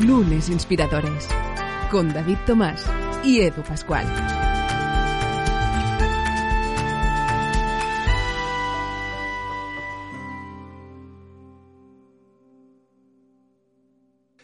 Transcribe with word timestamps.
Lunes 0.00 0.48
Inspiradores 0.48 1.28
con 1.90 2.12
David 2.12 2.38
Tomás 2.46 2.84
y 3.22 3.40
Edu 3.40 3.62
Pascual. 3.62 4.06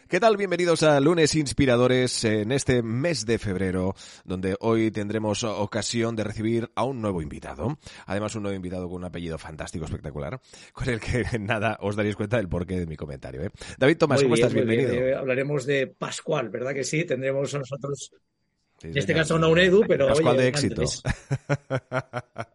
¿Qué 0.09 0.19
tal? 0.19 0.37
Bienvenidos 0.37 0.81
a 0.81 0.99
Lunes 0.99 1.35
Inspiradores 1.35 2.23
en 2.23 2.51
este 2.51 2.81
mes 2.81 3.27
de 3.27 3.37
febrero, 3.37 3.93
donde 4.25 4.55
hoy 4.59 4.89
tendremos 4.89 5.43
ocasión 5.43 6.15
de 6.15 6.23
recibir 6.23 6.71
a 6.73 6.83
un 6.83 6.99
nuevo 6.99 7.21
invitado. 7.21 7.77
Además, 8.07 8.33
un 8.33 8.41
nuevo 8.41 8.55
invitado 8.55 8.87
con 8.87 8.95
un 8.95 9.05
apellido 9.05 9.37
fantástico, 9.37 9.85
espectacular, 9.85 10.41
con 10.73 10.89
el 10.89 10.99
que 10.99 11.23
nada 11.39 11.77
os 11.81 11.95
daréis 11.95 12.15
cuenta 12.15 12.37
del 12.37 12.49
porqué 12.49 12.79
de 12.79 12.87
mi 12.87 12.95
comentario. 12.95 13.43
¿eh? 13.43 13.51
David 13.77 13.97
Tomás, 13.97 14.23
¿cómo 14.23 14.33
estás? 14.33 14.51
Bienvenido. 14.51 14.93
Eh, 14.93 15.13
hablaremos 15.13 15.67
de 15.67 15.85
Pascual, 15.85 16.49
¿verdad 16.49 16.73
que 16.73 16.83
sí? 16.83 17.05
Tendremos 17.05 17.53
nosotros, 17.53 18.11
en 18.81 18.97
este 18.97 19.13
caso 19.13 19.37
no 19.37 19.51
un 19.51 19.59
Edu, 19.59 19.83
pero... 19.87 20.07
Pascual 20.07 20.37
oye, 20.37 20.41
de 20.41 20.47
éxito. 20.47 20.85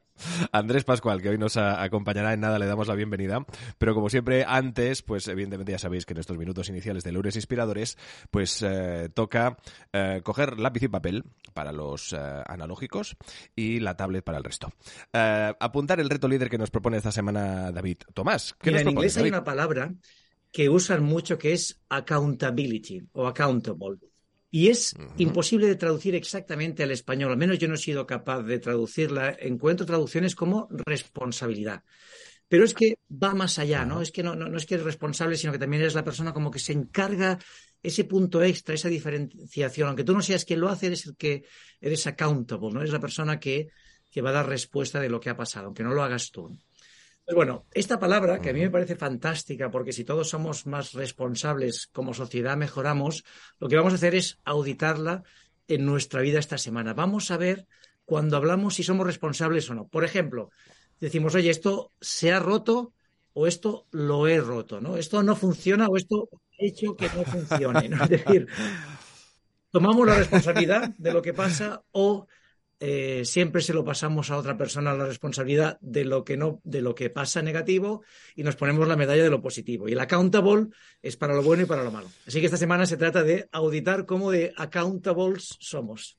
Andrés 0.52 0.84
Pascual, 0.84 1.20
que 1.20 1.30
hoy 1.30 1.38
nos 1.38 1.56
acompañará 1.56 2.32
en 2.32 2.40
nada, 2.40 2.58
le 2.58 2.66
damos 2.66 2.88
la 2.88 2.94
bienvenida. 2.94 3.44
Pero 3.78 3.94
como 3.94 4.08
siempre, 4.08 4.44
antes, 4.46 5.02
pues 5.02 5.28
evidentemente 5.28 5.72
ya 5.72 5.78
sabéis 5.78 6.06
que 6.06 6.14
en 6.14 6.20
estos 6.20 6.38
minutos 6.38 6.68
iniciales 6.68 7.04
de 7.04 7.12
Lunes 7.12 7.36
Inspiradores, 7.36 7.98
pues 8.30 8.62
eh, 8.62 9.08
toca 9.12 9.56
eh, 9.92 10.20
coger 10.22 10.58
lápiz 10.58 10.82
y 10.82 10.88
papel 10.88 11.24
para 11.52 11.72
los 11.72 12.12
eh, 12.12 12.16
analógicos 12.46 13.16
y 13.54 13.80
la 13.80 13.96
tablet 13.96 14.24
para 14.24 14.38
el 14.38 14.44
resto. 14.44 14.72
Apuntar 15.12 16.00
el 16.00 16.10
reto 16.10 16.28
líder 16.28 16.50
que 16.50 16.58
nos 16.58 16.70
propone 16.70 16.96
esta 16.96 17.12
semana 17.12 17.72
David. 17.72 17.98
Tomás, 18.12 18.54
¿qué 18.60 18.70
Mira, 18.70 18.80
nos 18.80 18.80
en 18.80 18.86
propones, 18.86 19.12
inglés 19.12 19.24
hay 19.24 19.28
una 19.28 19.44
palabra 19.44 19.94
que 20.52 20.68
usan 20.68 21.02
mucho 21.02 21.36
que 21.36 21.52
es 21.52 21.80
accountability 21.88 23.02
o 23.12 23.26
accountable. 23.26 24.13
Y 24.54 24.68
es 24.68 24.94
imposible 25.16 25.66
de 25.66 25.74
traducir 25.74 26.14
exactamente 26.14 26.84
al 26.84 26.92
español, 26.92 27.32
al 27.32 27.36
menos 27.36 27.58
yo 27.58 27.66
no 27.66 27.74
he 27.74 27.76
sido 27.76 28.06
capaz 28.06 28.44
de 28.44 28.60
traducirla. 28.60 29.36
Encuentro 29.40 29.84
traducciones 29.84 30.36
como 30.36 30.68
responsabilidad. 30.86 31.82
Pero 32.46 32.62
es 32.62 32.72
que 32.72 32.98
va 33.10 33.34
más 33.34 33.58
allá, 33.58 33.84
¿no? 33.84 34.00
Es 34.00 34.12
que 34.12 34.22
no, 34.22 34.36
no, 34.36 34.46
no 34.46 34.56
es 34.56 34.64
que 34.64 34.74
eres 34.74 34.86
responsable, 34.86 35.36
sino 35.36 35.52
que 35.52 35.58
también 35.58 35.82
eres 35.82 35.96
la 35.96 36.04
persona 36.04 36.32
como 36.32 36.52
que 36.52 36.60
se 36.60 36.72
encarga 36.72 37.36
ese 37.82 38.04
punto 38.04 38.44
extra, 38.44 38.76
esa 38.76 38.88
diferenciación. 38.88 39.88
Aunque 39.88 40.04
tú 40.04 40.12
no 40.12 40.22
seas 40.22 40.44
quien 40.44 40.60
lo 40.60 40.68
hace, 40.68 40.86
eres 40.86 41.04
el 41.06 41.16
que 41.16 41.42
eres 41.80 42.06
accountable, 42.06 42.70
¿no? 42.70 42.78
Eres 42.78 42.92
la 42.92 43.00
persona 43.00 43.40
que, 43.40 43.70
que 44.08 44.22
va 44.22 44.30
a 44.30 44.34
dar 44.34 44.48
respuesta 44.48 45.00
de 45.00 45.08
lo 45.08 45.18
que 45.18 45.30
ha 45.30 45.36
pasado, 45.36 45.66
aunque 45.66 45.82
no 45.82 45.92
lo 45.92 46.04
hagas 46.04 46.30
tú. 46.30 46.56
Pues 47.24 47.36
bueno, 47.36 47.64
esta 47.72 47.98
palabra 47.98 48.40
que 48.42 48.50
a 48.50 48.52
mí 48.52 48.60
me 48.60 48.70
parece 48.70 48.96
fantástica, 48.96 49.70
porque 49.70 49.94
si 49.94 50.04
todos 50.04 50.28
somos 50.28 50.66
más 50.66 50.92
responsables 50.92 51.86
como 51.86 52.12
sociedad 52.12 52.56
mejoramos, 52.56 53.24
lo 53.58 53.68
que 53.68 53.76
vamos 53.76 53.94
a 53.94 53.96
hacer 53.96 54.14
es 54.14 54.38
auditarla 54.44 55.22
en 55.66 55.86
nuestra 55.86 56.20
vida 56.20 56.38
esta 56.38 56.58
semana. 56.58 56.92
Vamos 56.92 57.30
a 57.30 57.38
ver 57.38 57.66
cuando 58.04 58.36
hablamos 58.36 58.74
si 58.74 58.82
somos 58.82 59.06
responsables 59.06 59.70
o 59.70 59.74
no. 59.74 59.88
Por 59.88 60.04
ejemplo, 60.04 60.50
decimos, 61.00 61.34
oye, 61.34 61.48
esto 61.48 61.92
se 61.98 62.30
ha 62.30 62.40
roto 62.40 62.92
o 63.32 63.46
esto 63.46 63.86
lo 63.90 64.28
he 64.28 64.38
roto, 64.38 64.82
¿no? 64.82 64.98
Esto 64.98 65.22
no 65.22 65.34
funciona 65.34 65.88
o 65.88 65.96
esto 65.96 66.28
he 66.58 66.68
hecho 66.68 66.94
que 66.94 67.06
no 67.08 67.24
funcione, 67.24 67.88
¿no? 67.88 67.96
Es 68.04 68.10
decir, 68.10 68.46
tomamos 69.70 70.06
la 70.06 70.16
responsabilidad 70.16 70.94
de 70.98 71.12
lo 71.12 71.22
que 71.22 71.32
pasa 71.32 71.82
o 71.90 72.26
eh, 72.80 73.24
siempre 73.24 73.62
se 73.62 73.72
lo 73.72 73.84
pasamos 73.84 74.30
a 74.30 74.36
otra 74.36 74.56
persona 74.56 74.94
la 74.94 75.06
responsabilidad 75.06 75.78
de 75.80 76.04
lo 76.04 76.24
que 76.24 76.36
no, 76.36 76.60
de 76.64 76.82
lo 76.82 76.94
que 76.94 77.10
pasa 77.10 77.42
negativo 77.42 78.02
y 78.34 78.42
nos 78.42 78.56
ponemos 78.56 78.86
la 78.88 78.96
medalla 78.96 79.22
de 79.22 79.30
lo 79.30 79.40
positivo. 79.40 79.88
Y 79.88 79.92
el 79.92 80.00
accountable 80.00 80.68
es 81.02 81.16
para 81.16 81.34
lo 81.34 81.42
bueno 81.42 81.62
y 81.62 81.66
para 81.66 81.84
lo 81.84 81.90
malo. 81.90 82.08
Así 82.26 82.40
que 82.40 82.46
esta 82.46 82.58
semana 82.58 82.86
se 82.86 82.96
trata 82.96 83.22
de 83.22 83.48
auditar 83.52 84.06
cómo 84.06 84.30
de 84.30 84.52
accountables 84.56 85.56
somos. 85.60 86.18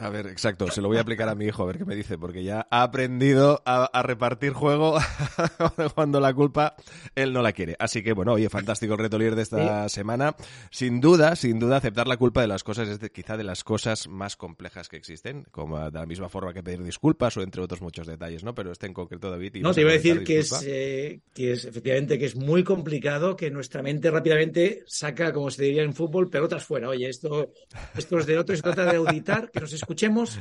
A 0.00 0.08
ver, 0.10 0.26
exacto, 0.28 0.70
se 0.70 0.80
lo 0.80 0.88
voy 0.88 0.96
a 0.96 1.00
aplicar 1.02 1.28
a 1.28 1.34
mi 1.34 1.44
hijo, 1.46 1.62
a 1.62 1.66
ver 1.66 1.78
qué 1.78 1.84
me 1.84 1.94
dice, 1.94 2.16
porque 2.18 2.42
ya 2.42 2.66
ha 2.70 2.82
aprendido 2.82 3.62
a, 3.66 3.84
a 3.84 4.02
repartir 4.02 4.52
juego 4.52 4.96
cuando 5.94 6.20
la 6.20 6.32
culpa 6.34 6.74
él 7.14 7.32
no 7.32 7.42
la 7.42 7.52
quiere. 7.52 7.76
Así 7.78 8.02
que, 8.02 8.12
bueno, 8.12 8.32
oye, 8.32 8.48
fantástico 8.48 8.94
el 8.94 8.98
reto 8.98 9.18
líder 9.18 9.36
de 9.36 9.42
esta 9.42 9.88
semana. 9.88 10.34
Sin 10.70 11.00
duda, 11.00 11.36
sin 11.36 11.58
duda, 11.58 11.76
aceptar 11.76 12.06
la 12.08 12.16
culpa 12.16 12.40
de 12.40 12.46
las 12.48 12.64
cosas 12.64 12.88
es 12.88 13.00
de- 13.00 13.10
quizá 13.10 13.36
de 13.36 13.44
las 13.44 13.64
cosas 13.64 14.08
más 14.08 14.36
complejas 14.36 14.88
que 14.88 14.96
existen, 14.96 15.44
como 15.50 15.78
de 15.78 15.98
la 15.98 16.06
misma 16.06 16.28
forma 16.28 16.52
que 16.52 16.62
pedir 16.62 16.82
disculpas 16.82 17.36
o 17.36 17.42
entre 17.42 17.62
otros 17.62 17.80
muchos 17.82 18.06
detalles, 18.06 18.44
¿no? 18.44 18.54
Pero 18.54 18.72
este 18.72 18.86
en 18.86 18.94
concreto, 18.94 19.30
David. 19.30 19.56
y 19.56 19.60
No, 19.60 19.72
te 19.74 19.82
iba 19.82 19.90
a 19.90 19.94
decir 19.94 20.24
que 20.24 20.38
es, 20.38 20.64
eh, 20.66 21.20
que 21.34 21.52
es 21.52 21.64
efectivamente 21.64 22.18
que 22.18 22.26
es 22.26 22.36
muy 22.36 22.64
complicado, 22.64 23.36
que 23.36 23.50
nuestra 23.50 23.82
mente 23.82 24.10
rápidamente 24.10 24.82
saca, 24.86 25.32
como 25.32 25.50
se 25.50 25.62
diría 25.64 25.82
en 25.82 25.92
fútbol, 25.94 26.30
pelotas 26.30 26.64
fuera. 26.64 26.88
Oye, 26.88 27.08
esto, 27.08 27.50
esto 27.96 28.18
es 28.18 28.26
de 28.26 28.38
otro, 28.38 28.56
se 28.56 28.62
trata 28.62 28.84
de 28.86 28.96
auditar, 28.96 29.50
que 29.50 29.60
nos 29.60 29.72
escuchemos 29.90 30.38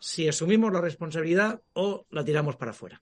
si 0.00 0.26
asumimos 0.26 0.72
la 0.72 0.80
responsabilidad 0.80 1.62
o 1.74 2.04
la 2.10 2.24
tiramos 2.24 2.56
para 2.56 2.72
afuera. 2.72 3.00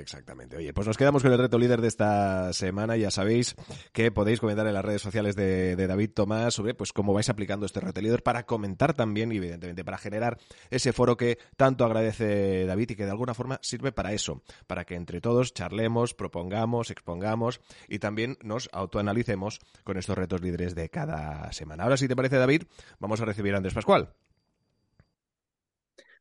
Exactamente. 0.00 0.56
Oye, 0.56 0.72
pues 0.72 0.86
nos 0.86 0.96
quedamos 0.96 1.22
con 1.22 1.32
el 1.32 1.38
reto 1.38 1.58
líder 1.58 1.80
de 1.80 1.88
esta 1.88 2.52
semana. 2.52 2.96
Ya 2.96 3.10
sabéis 3.10 3.54
que 3.92 4.10
podéis 4.10 4.40
comentar 4.40 4.66
en 4.66 4.74
las 4.74 4.84
redes 4.84 5.02
sociales 5.02 5.36
de, 5.36 5.76
David 5.76 6.10
Tomás 6.10 6.54
sobre 6.54 6.74
pues 6.74 6.92
cómo 6.92 7.12
vais 7.12 7.28
aplicando 7.28 7.66
este 7.66 7.80
reto 7.80 8.00
líder 8.00 8.22
para 8.22 8.46
comentar 8.46 8.94
también 8.94 9.32
evidentemente 9.32 9.84
para 9.84 9.98
generar 9.98 10.38
ese 10.70 10.92
foro 10.92 11.16
que 11.16 11.38
tanto 11.56 11.84
agradece 11.84 12.66
David 12.66 12.90
y 12.90 12.96
que 12.96 13.04
de 13.04 13.10
alguna 13.10 13.34
forma 13.34 13.58
sirve 13.62 13.92
para 13.92 14.12
eso, 14.12 14.42
para 14.66 14.84
que 14.84 14.94
entre 14.94 15.20
todos 15.20 15.52
charlemos, 15.54 16.14
propongamos, 16.14 16.90
expongamos 16.90 17.60
y 17.88 17.98
también 17.98 18.38
nos 18.42 18.68
autoanalicemos 18.72 19.60
con 19.84 19.98
estos 19.98 20.16
retos 20.16 20.40
líderes 20.40 20.74
de 20.74 20.88
cada 20.88 21.52
semana. 21.52 21.84
Ahora, 21.84 21.96
si 21.96 22.08
te 22.08 22.16
parece, 22.16 22.36
David, 22.36 22.64
vamos 22.98 23.20
a 23.20 23.24
recibir 23.24 23.54
a 23.54 23.58
Andrés 23.58 23.74
Pascual. 23.74 24.14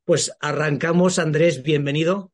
Pues 0.06 0.36
arrancamos, 0.42 1.18
Andrés, 1.18 1.64
bienvenido. 1.64 2.34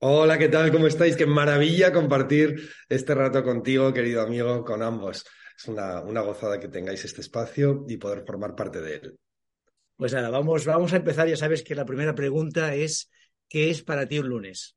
Hola, 0.00 0.38
¿qué 0.38 0.48
tal? 0.48 0.70
¿Cómo 0.70 0.86
estáis? 0.86 1.16
Qué 1.16 1.26
maravilla 1.26 1.92
compartir 1.92 2.70
este 2.88 3.16
rato 3.16 3.42
contigo, 3.42 3.92
querido 3.92 4.22
amigo, 4.22 4.64
con 4.64 4.80
ambos. 4.80 5.26
Es 5.56 5.66
una, 5.66 6.02
una 6.02 6.20
gozada 6.20 6.60
que 6.60 6.68
tengáis 6.68 7.04
este 7.04 7.20
espacio 7.20 7.84
y 7.88 7.96
poder 7.96 8.22
formar 8.24 8.54
parte 8.54 8.80
de 8.80 8.94
él. 8.94 9.18
Pues 9.96 10.12
nada, 10.12 10.30
vamos, 10.30 10.64
vamos 10.66 10.92
a 10.92 10.98
empezar. 10.98 11.26
Ya 11.26 11.36
sabes 11.36 11.64
que 11.64 11.74
la 11.74 11.84
primera 11.84 12.14
pregunta 12.14 12.76
es, 12.76 13.10
¿qué 13.48 13.70
es 13.70 13.82
para 13.82 14.06
ti 14.06 14.20
un 14.20 14.28
lunes? 14.28 14.76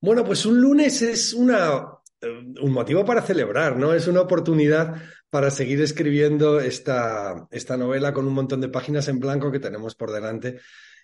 Bueno, 0.00 0.24
pues 0.24 0.44
un 0.46 0.60
lunes 0.60 1.00
es 1.02 1.32
una, 1.32 1.86
eh, 2.20 2.42
un 2.60 2.72
motivo 2.72 3.04
para 3.04 3.22
celebrar, 3.22 3.76
¿no? 3.76 3.94
Es 3.94 4.08
una 4.08 4.22
oportunidad 4.22 5.00
para 5.30 5.52
seguir 5.52 5.80
escribiendo 5.80 6.58
esta, 6.58 7.46
esta 7.52 7.76
novela 7.76 8.12
con 8.12 8.26
un 8.26 8.34
montón 8.34 8.60
de 8.60 8.68
páginas 8.68 9.06
en 9.06 9.20
blanco 9.20 9.52
que 9.52 9.60
tenemos 9.60 9.94
por 9.94 10.10
delante. 10.10 10.58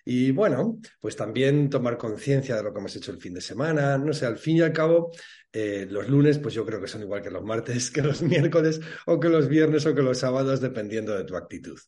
Y 0.05 0.31
bueno, 0.31 0.79
pues 0.99 1.15
también 1.15 1.69
tomar 1.69 1.97
conciencia 1.97 2.55
de 2.55 2.63
lo 2.63 2.73
que 2.73 2.79
hemos 2.79 2.95
hecho 2.95 3.11
el 3.11 3.19
fin 3.19 3.33
de 3.33 3.41
semana. 3.41 3.97
No 3.97 4.13
sé, 4.13 4.25
al 4.25 4.37
fin 4.37 4.57
y 4.57 4.61
al 4.61 4.73
cabo, 4.73 5.11
eh, 5.51 5.85
los 5.89 6.07
lunes, 6.09 6.39
pues 6.39 6.53
yo 6.53 6.65
creo 6.65 6.81
que 6.81 6.87
son 6.87 7.01
igual 7.01 7.21
que 7.21 7.29
los 7.29 7.43
martes, 7.43 7.91
que 7.91 8.01
los 8.01 8.21
miércoles, 8.21 8.79
o 9.05 9.19
que 9.19 9.29
los 9.29 9.47
viernes, 9.47 9.85
o 9.85 9.93
que 9.93 10.01
los 10.01 10.17
sábados, 10.17 10.61
dependiendo 10.61 11.15
de 11.15 11.23
tu 11.23 11.35
actitud. 11.35 11.79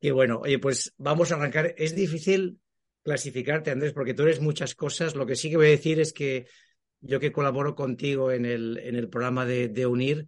Y 0.00 0.10
bueno, 0.10 0.40
oye, 0.42 0.58
pues 0.58 0.92
vamos 0.98 1.30
a 1.30 1.36
arrancar. 1.36 1.74
Es 1.78 1.94
difícil 1.94 2.58
clasificarte, 3.02 3.70
Andrés, 3.70 3.92
porque 3.92 4.14
tú 4.14 4.24
eres 4.24 4.40
muchas 4.40 4.74
cosas. 4.74 5.14
Lo 5.14 5.26
que 5.26 5.36
sí 5.36 5.48
que 5.48 5.56
voy 5.56 5.66
a 5.66 5.70
decir 5.70 6.00
es 6.00 6.12
que 6.12 6.46
yo 7.00 7.20
que 7.20 7.32
colaboro 7.32 7.74
contigo 7.74 8.32
en 8.32 8.44
el, 8.44 8.78
en 8.78 8.96
el 8.96 9.08
programa 9.08 9.46
de, 9.46 9.68
de 9.68 9.86
Unir, 9.86 10.26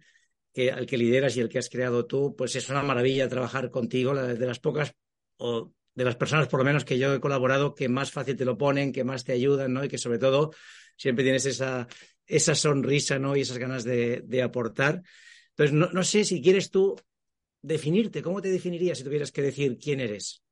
que, 0.53 0.71
al 0.71 0.85
que 0.85 0.97
lideras 0.97 1.35
y 1.35 1.41
el 1.41 1.49
que 1.49 1.59
has 1.59 1.69
creado 1.69 2.05
tú, 2.05 2.35
pues 2.35 2.55
es 2.55 2.69
una 2.69 2.83
maravilla 2.83 3.27
trabajar 3.27 3.69
contigo, 3.69 4.13
la 4.13 4.23
de 4.33 4.45
las 4.45 4.59
pocas, 4.59 4.93
de 5.95 6.03
las 6.03 6.15
personas 6.15 6.47
por 6.47 6.59
lo 6.59 6.65
menos 6.65 6.85
que 6.85 6.99
yo 6.99 7.13
he 7.13 7.19
colaborado, 7.19 7.73
que 7.73 7.89
más 7.89 8.11
fácil 8.11 8.35
te 8.35 8.45
lo 8.45 8.57
ponen, 8.57 8.91
que 8.91 9.03
más 9.03 9.23
te 9.23 9.31
ayudan, 9.31 9.73
¿no? 9.73 9.83
Y 9.83 9.87
que 9.87 9.97
sobre 9.97 10.19
todo 10.19 10.51
siempre 10.97 11.23
tienes 11.23 11.45
esa, 11.45 11.87
esa 12.25 12.53
sonrisa, 12.53 13.17
¿no? 13.17 13.35
Y 13.35 13.41
esas 13.41 13.57
ganas 13.57 13.83
de, 13.83 14.21
de 14.25 14.41
aportar. 14.43 15.01
Entonces, 15.49 15.73
no, 15.73 15.89
no 15.91 16.03
sé 16.03 16.25
si 16.25 16.41
quieres 16.41 16.69
tú 16.69 16.95
definirte, 17.61 18.21
¿cómo 18.21 18.41
te 18.41 18.49
definirías 18.49 18.97
si 18.97 19.03
tuvieras 19.03 19.31
que 19.31 19.41
decir 19.41 19.77
quién 19.77 19.99
eres? 20.01 20.43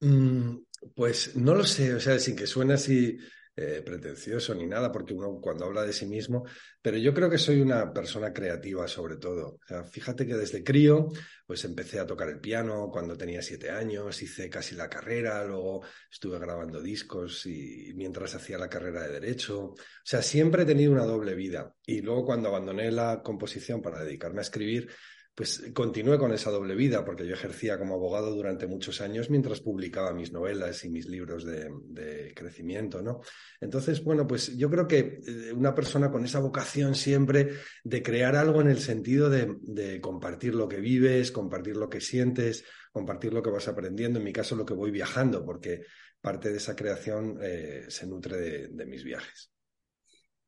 Mm, 0.00 0.56
pues 0.94 1.36
no 1.36 1.54
lo 1.54 1.64
sé, 1.64 1.94
o 1.94 2.00
sea, 2.00 2.18
sin 2.18 2.34
que 2.36 2.46
suene 2.46 2.74
así 2.74 3.18
eh, 3.54 3.82
pretencioso 3.84 4.54
ni 4.54 4.66
nada, 4.66 4.90
porque 4.90 5.12
uno 5.12 5.38
cuando 5.40 5.66
habla 5.66 5.84
de 5.84 5.92
sí 5.92 6.06
mismo, 6.06 6.44
pero 6.80 6.96
yo 6.96 7.12
creo 7.12 7.28
que 7.28 7.36
soy 7.36 7.60
una 7.60 7.92
persona 7.92 8.32
creativa 8.32 8.88
sobre 8.88 9.16
todo. 9.16 9.58
O 9.68 9.84
fíjate 9.84 10.26
que 10.26 10.34
desde 10.34 10.64
crío, 10.64 11.08
pues 11.46 11.64
empecé 11.64 12.00
a 12.00 12.06
tocar 12.06 12.30
el 12.30 12.40
piano 12.40 12.88
cuando 12.90 13.16
tenía 13.16 13.42
siete 13.42 13.70
años, 13.70 14.22
hice 14.22 14.48
casi 14.48 14.74
la 14.74 14.88
carrera, 14.88 15.44
luego 15.44 15.82
estuve 16.10 16.38
grabando 16.38 16.80
discos 16.80 17.44
y 17.44 17.92
mientras 17.94 18.34
hacía 18.34 18.56
la 18.56 18.70
carrera 18.70 19.02
de 19.02 19.20
derecho. 19.20 19.64
O 19.64 19.76
sea, 20.02 20.22
siempre 20.22 20.62
he 20.62 20.66
tenido 20.66 20.92
una 20.92 21.04
doble 21.04 21.34
vida. 21.34 21.74
Y 21.84 22.00
luego 22.00 22.24
cuando 22.24 22.48
abandoné 22.48 22.90
la 22.90 23.22
composición 23.22 23.82
para 23.82 24.02
dedicarme 24.02 24.38
a 24.38 24.42
escribir, 24.42 24.88
pues 25.34 25.62
continué 25.72 26.18
con 26.18 26.32
esa 26.32 26.50
doble 26.50 26.74
vida, 26.74 27.04
porque 27.04 27.26
yo 27.26 27.32
ejercía 27.32 27.78
como 27.78 27.94
abogado 27.94 28.34
durante 28.34 28.66
muchos 28.66 29.00
años 29.00 29.30
mientras 29.30 29.60
publicaba 29.60 30.12
mis 30.12 30.30
novelas 30.30 30.84
y 30.84 30.90
mis 30.90 31.06
libros 31.06 31.46
de, 31.46 32.32
crecimiento, 32.34 33.00
¿no? 33.00 33.20
Entonces, 33.60 34.02
bueno, 34.04 34.26
pues 34.26 34.56
yo 34.56 34.70
creo 34.70 34.86
que 34.86 35.20
eh, 35.26 35.52
una 35.52 35.74
persona 35.74 36.10
con 36.10 36.24
esa 36.24 36.40
vocación 36.40 36.94
siempre 36.94 37.50
de 37.82 38.02
crear 38.02 38.36
algo 38.36 38.60
en 38.60 38.68
el 38.68 38.78
sentido 38.78 39.30
de, 39.30 40.00
compartir 40.00 40.54
lo 40.54 40.68
que 40.68 40.80
vives, 40.80 41.32
compartir 41.32 41.76
lo 41.76 41.88
que 41.88 42.00
sientes, 42.00 42.64
compartir 42.90 43.32
lo 43.32 43.42
que 43.42 43.50
vas 43.50 43.68
aprendiendo, 43.68 44.18
en 44.18 44.24
mi 44.24 44.32
caso 44.32 44.54
lo 44.54 44.66
que 44.66 44.74
voy 44.74 44.90
viajando, 44.90 45.44
porque 45.44 45.82
parte 46.20 46.50
de 46.50 46.58
esa 46.58 46.76
creación 46.76 47.38
eh, 47.42 47.86
se 47.88 48.06
nutre 48.06 48.68
de, 48.68 48.86
mis 48.86 49.02
viajes. 49.02 49.50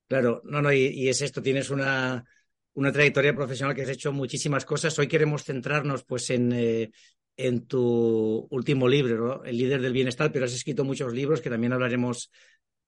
Claro, 0.09 0.43
no, 0.45 0.61
no, 0.61 0.73
y 0.73 1.09
es 1.09 1.23
esto, 1.23 1.41
tienes 1.41 1.71
una 1.71 2.25
una 2.75 2.93
trayectoria 2.93 3.35
profesional 3.35 3.75
que 3.75 3.83
has 3.83 3.89
hecho 3.89 4.13
muchísimas 4.13 4.65
cosas. 4.65 4.99
Hoy 4.99 5.09
queremos 5.09 5.45
centrarnos 5.45 6.05
pues 6.05 6.31
en, 6.31 6.53
eh, 6.53 6.91
en 7.37 7.67
tu 7.67 8.47
último 8.51 8.89
libro, 8.89 9.45
El 9.45 9.59
líder 9.59 9.81
del 9.81 9.93
bienestar, 9.93 10.33
pero 10.33 10.45
has 10.45 10.55
escrito 10.55 10.85
muchos 10.85 11.13
libros 11.13 11.41
que 11.41 11.51
también 11.51 11.73
hablaremos 11.73 12.31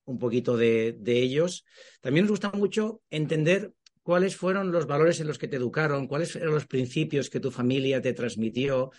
un 0.05 0.19
poquito 0.19 0.55
de, 0.55 0.95
de, 0.99 1.19
ellos. 1.19 1.65
También 2.01 2.25
nos 2.25 2.31
gusta 2.31 2.51
mucho 2.51 3.01
entender 3.09 3.73
cuáles 4.03 4.37
fueron 4.37 4.71
los 4.71 4.87
valores 4.87 5.19
en 5.19 5.27
los 5.27 5.37
que 5.37 5.49
te 5.49 5.57
educaron, 5.57 6.07
cuáles 6.07 6.35
eran 6.35 6.53
los 6.53 6.65
principios 6.65 7.29
que 7.29 7.41
tu 7.41 7.51
familia 7.51 8.01
te 8.01 8.13
transmitió. 8.13 8.91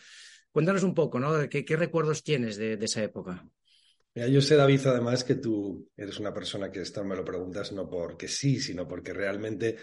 Cuéntanos 0.50 0.82
un 0.82 0.94
poco, 0.94 1.19
¿no? 1.19 1.49
¿Qué, 1.49 1.64
recuerdos 1.76 2.23
tienes 2.23 2.56
de, 2.56 2.75
esa 2.75 3.02
época? 3.02 3.46
Yo 4.14 4.40
sé, 4.40 4.56
David, 4.56 4.81
además 4.87 5.25
que 5.25 5.37
tú 5.37 5.88
eres 5.96 6.19
una 6.19 6.35
persona 6.35 6.70
que 6.70 6.81
esto 6.81 7.05
me 7.05 7.14
lo 7.14 7.25
preguntas 7.25 7.73
no 7.73 7.88
porque 7.88 8.29
sí, 8.29 8.58
sino 8.61 8.87
porque 8.87 9.12
realmente 9.12 9.76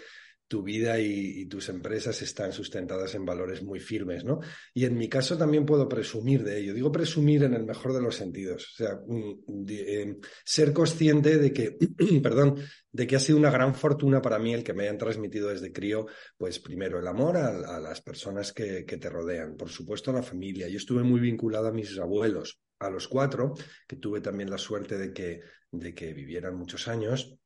tu 0.48 0.62
vida 0.62 0.98
y, 1.00 1.46
tus 1.46 1.68
empresas 1.68 2.20
están 2.22 2.52
sustentadas 2.52 3.14
en 3.14 3.24
valores 3.24 3.62
muy 3.62 3.80
firmes, 3.80 4.24
¿no? 4.24 4.40
Y 4.74 4.84
en 4.84 4.96
mi 4.96 5.08
caso 5.08 5.36
también 5.36 5.66
puedo 5.66 5.88
presumir 5.88 6.44
de 6.44 6.58
ello. 6.58 6.74
Digo 6.74 6.92
presumir 6.92 7.44
en 7.44 7.54
el 7.54 7.64
mejor 7.64 7.92
de 7.92 8.00
los 8.00 8.16
sentidos. 8.16 8.72
O 8.72 8.76
sea, 8.76 9.00
mm, 9.06 9.66
eh, 9.68 10.16
ser 10.44 10.72
consciente 10.72 11.38
de 11.38 11.52
que, 11.52 11.76
perdón, 12.22 12.56
de 12.92 13.06
que 13.06 13.16
ha 13.16 13.20
sido 13.20 13.38
una 13.38 13.50
gran 13.50 13.74
fortuna 13.74 14.22
para 14.22 14.38
mí 14.38 14.54
el 14.54 14.64
que 14.64 14.72
me 14.72 14.84
hayan 14.84 14.98
transmitido 14.98 15.48
desde 15.48 15.72
crío, 15.72 16.06
pues 16.36 16.58
primero 16.58 16.98
el 16.98 17.06
amor 17.06 17.36
a, 17.36 17.80
las 17.80 18.00
personas 18.00 18.52
que, 18.52 18.84
que, 18.84 18.96
te 18.96 19.10
rodean, 19.10 19.56
por 19.56 19.68
supuesto 19.68 20.10
a 20.10 20.14
la 20.14 20.22
familia. 20.22 20.68
Yo 20.68 20.78
estuve 20.78 21.02
muy 21.02 21.20
vinculado 21.20 21.68
a 21.68 21.72
mis 21.72 21.98
abuelos, 21.98 22.60
a 22.78 22.90
los 22.90 23.08
cuatro, 23.08 23.54
que 23.86 23.96
tuve 23.96 24.20
también 24.20 24.50
la 24.50 24.58
suerte 24.58 24.96
de 24.96 25.12
que, 25.12 25.40
de 25.70 25.94
que 25.94 26.12
vivieran 26.12 26.56
muchos 26.56 26.88
años, 26.88 27.36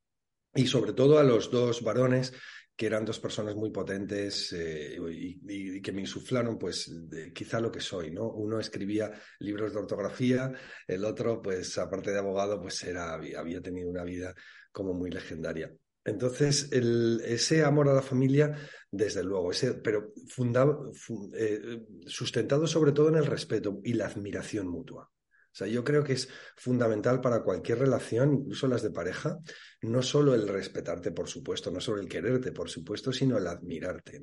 y 0.53 0.67
sobre 0.67 0.93
todo 0.93 1.17
a 1.17 1.23
los 1.23 1.49
dos 1.49 1.81
varones 1.81 2.33
que 2.81 2.87
eran 2.87 3.05
dos 3.05 3.19
personas 3.19 3.55
muy 3.55 3.69
potentes 3.69 4.53
eh, 4.53 4.97
y, 5.11 5.79
que 5.83 5.91
me 5.91 6.01
insuflaron, 6.01 6.57
pues, 6.57 6.91
quizá 7.31 7.59
lo 7.59 7.71
que 7.71 7.79
soy, 7.79 8.09
¿no? 8.09 8.27
Uno 8.31 8.59
escribía 8.59 9.11
libros 9.37 9.73
de 9.73 9.81
ortografía, 9.81 10.51
el 10.87 11.05
otro, 11.05 11.43
pues, 11.43 11.77
aparte 11.77 12.09
de 12.09 12.17
abogado, 12.17 12.59
pues, 12.59 12.83
era, 12.83 13.13
había 13.13 13.61
tenido 13.61 13.87
una 13.87 14.03
vida 14.03 14.33
como 14.71 14.95
muy 14.95 15.11
legendaria. 15.11 15.71
Entonces, 16.03 16.71
ese 16.71 17.63
amor 17.63 17.87
a 17.87 17.93
la 17.93 18.01
familia, 18.01 18.57
desde 18.89 19.23
luego, 19.23 19.51
ese, 19.51 19.75
pero 19.75 20.11
fundado, 20.27 20.91
eh, 21.35 21.85
sustentado 22.07 22.65
sobre 22.65 22.93
todo 22.93 23.09
en 23.09 23.17
el 23.17 23.27
respeto 23.27 23.79
y 23.83 23.93
la 23.93 24.07
admiración 24.07 24.67
mutua. 24.67 25.07
O 25.51 25.55
sea, 25.55 25.67
yo 25.67 25.83
creo 25.83 26.01
que 26.03 26.13
es 26.13 26.29
fundamental 26.55 27.19
para 27.19 27.43
cualquier 27.43 27.79
relación, 27.79 28.33
incluso 28.33 28.67
las 28.67 28.81
de 28.81 28.91
pareja, 28.91 29.37
no 29.81 30.01
solo 30.01 30.33
el 30.33 30.47
respetarte, 30.47 31.11
por 31.11 31.27
supuesto, 31.27 31.71
no 31.71 31.81
solo 31.81 32.01
el 32.01 32.07
quererte, 32.07 32.53
por 32.53 32.69
supuesto, 32.69 33.11
sino 33.11 33.37
el 33.37 33.47
admirarte. 33.47 34.21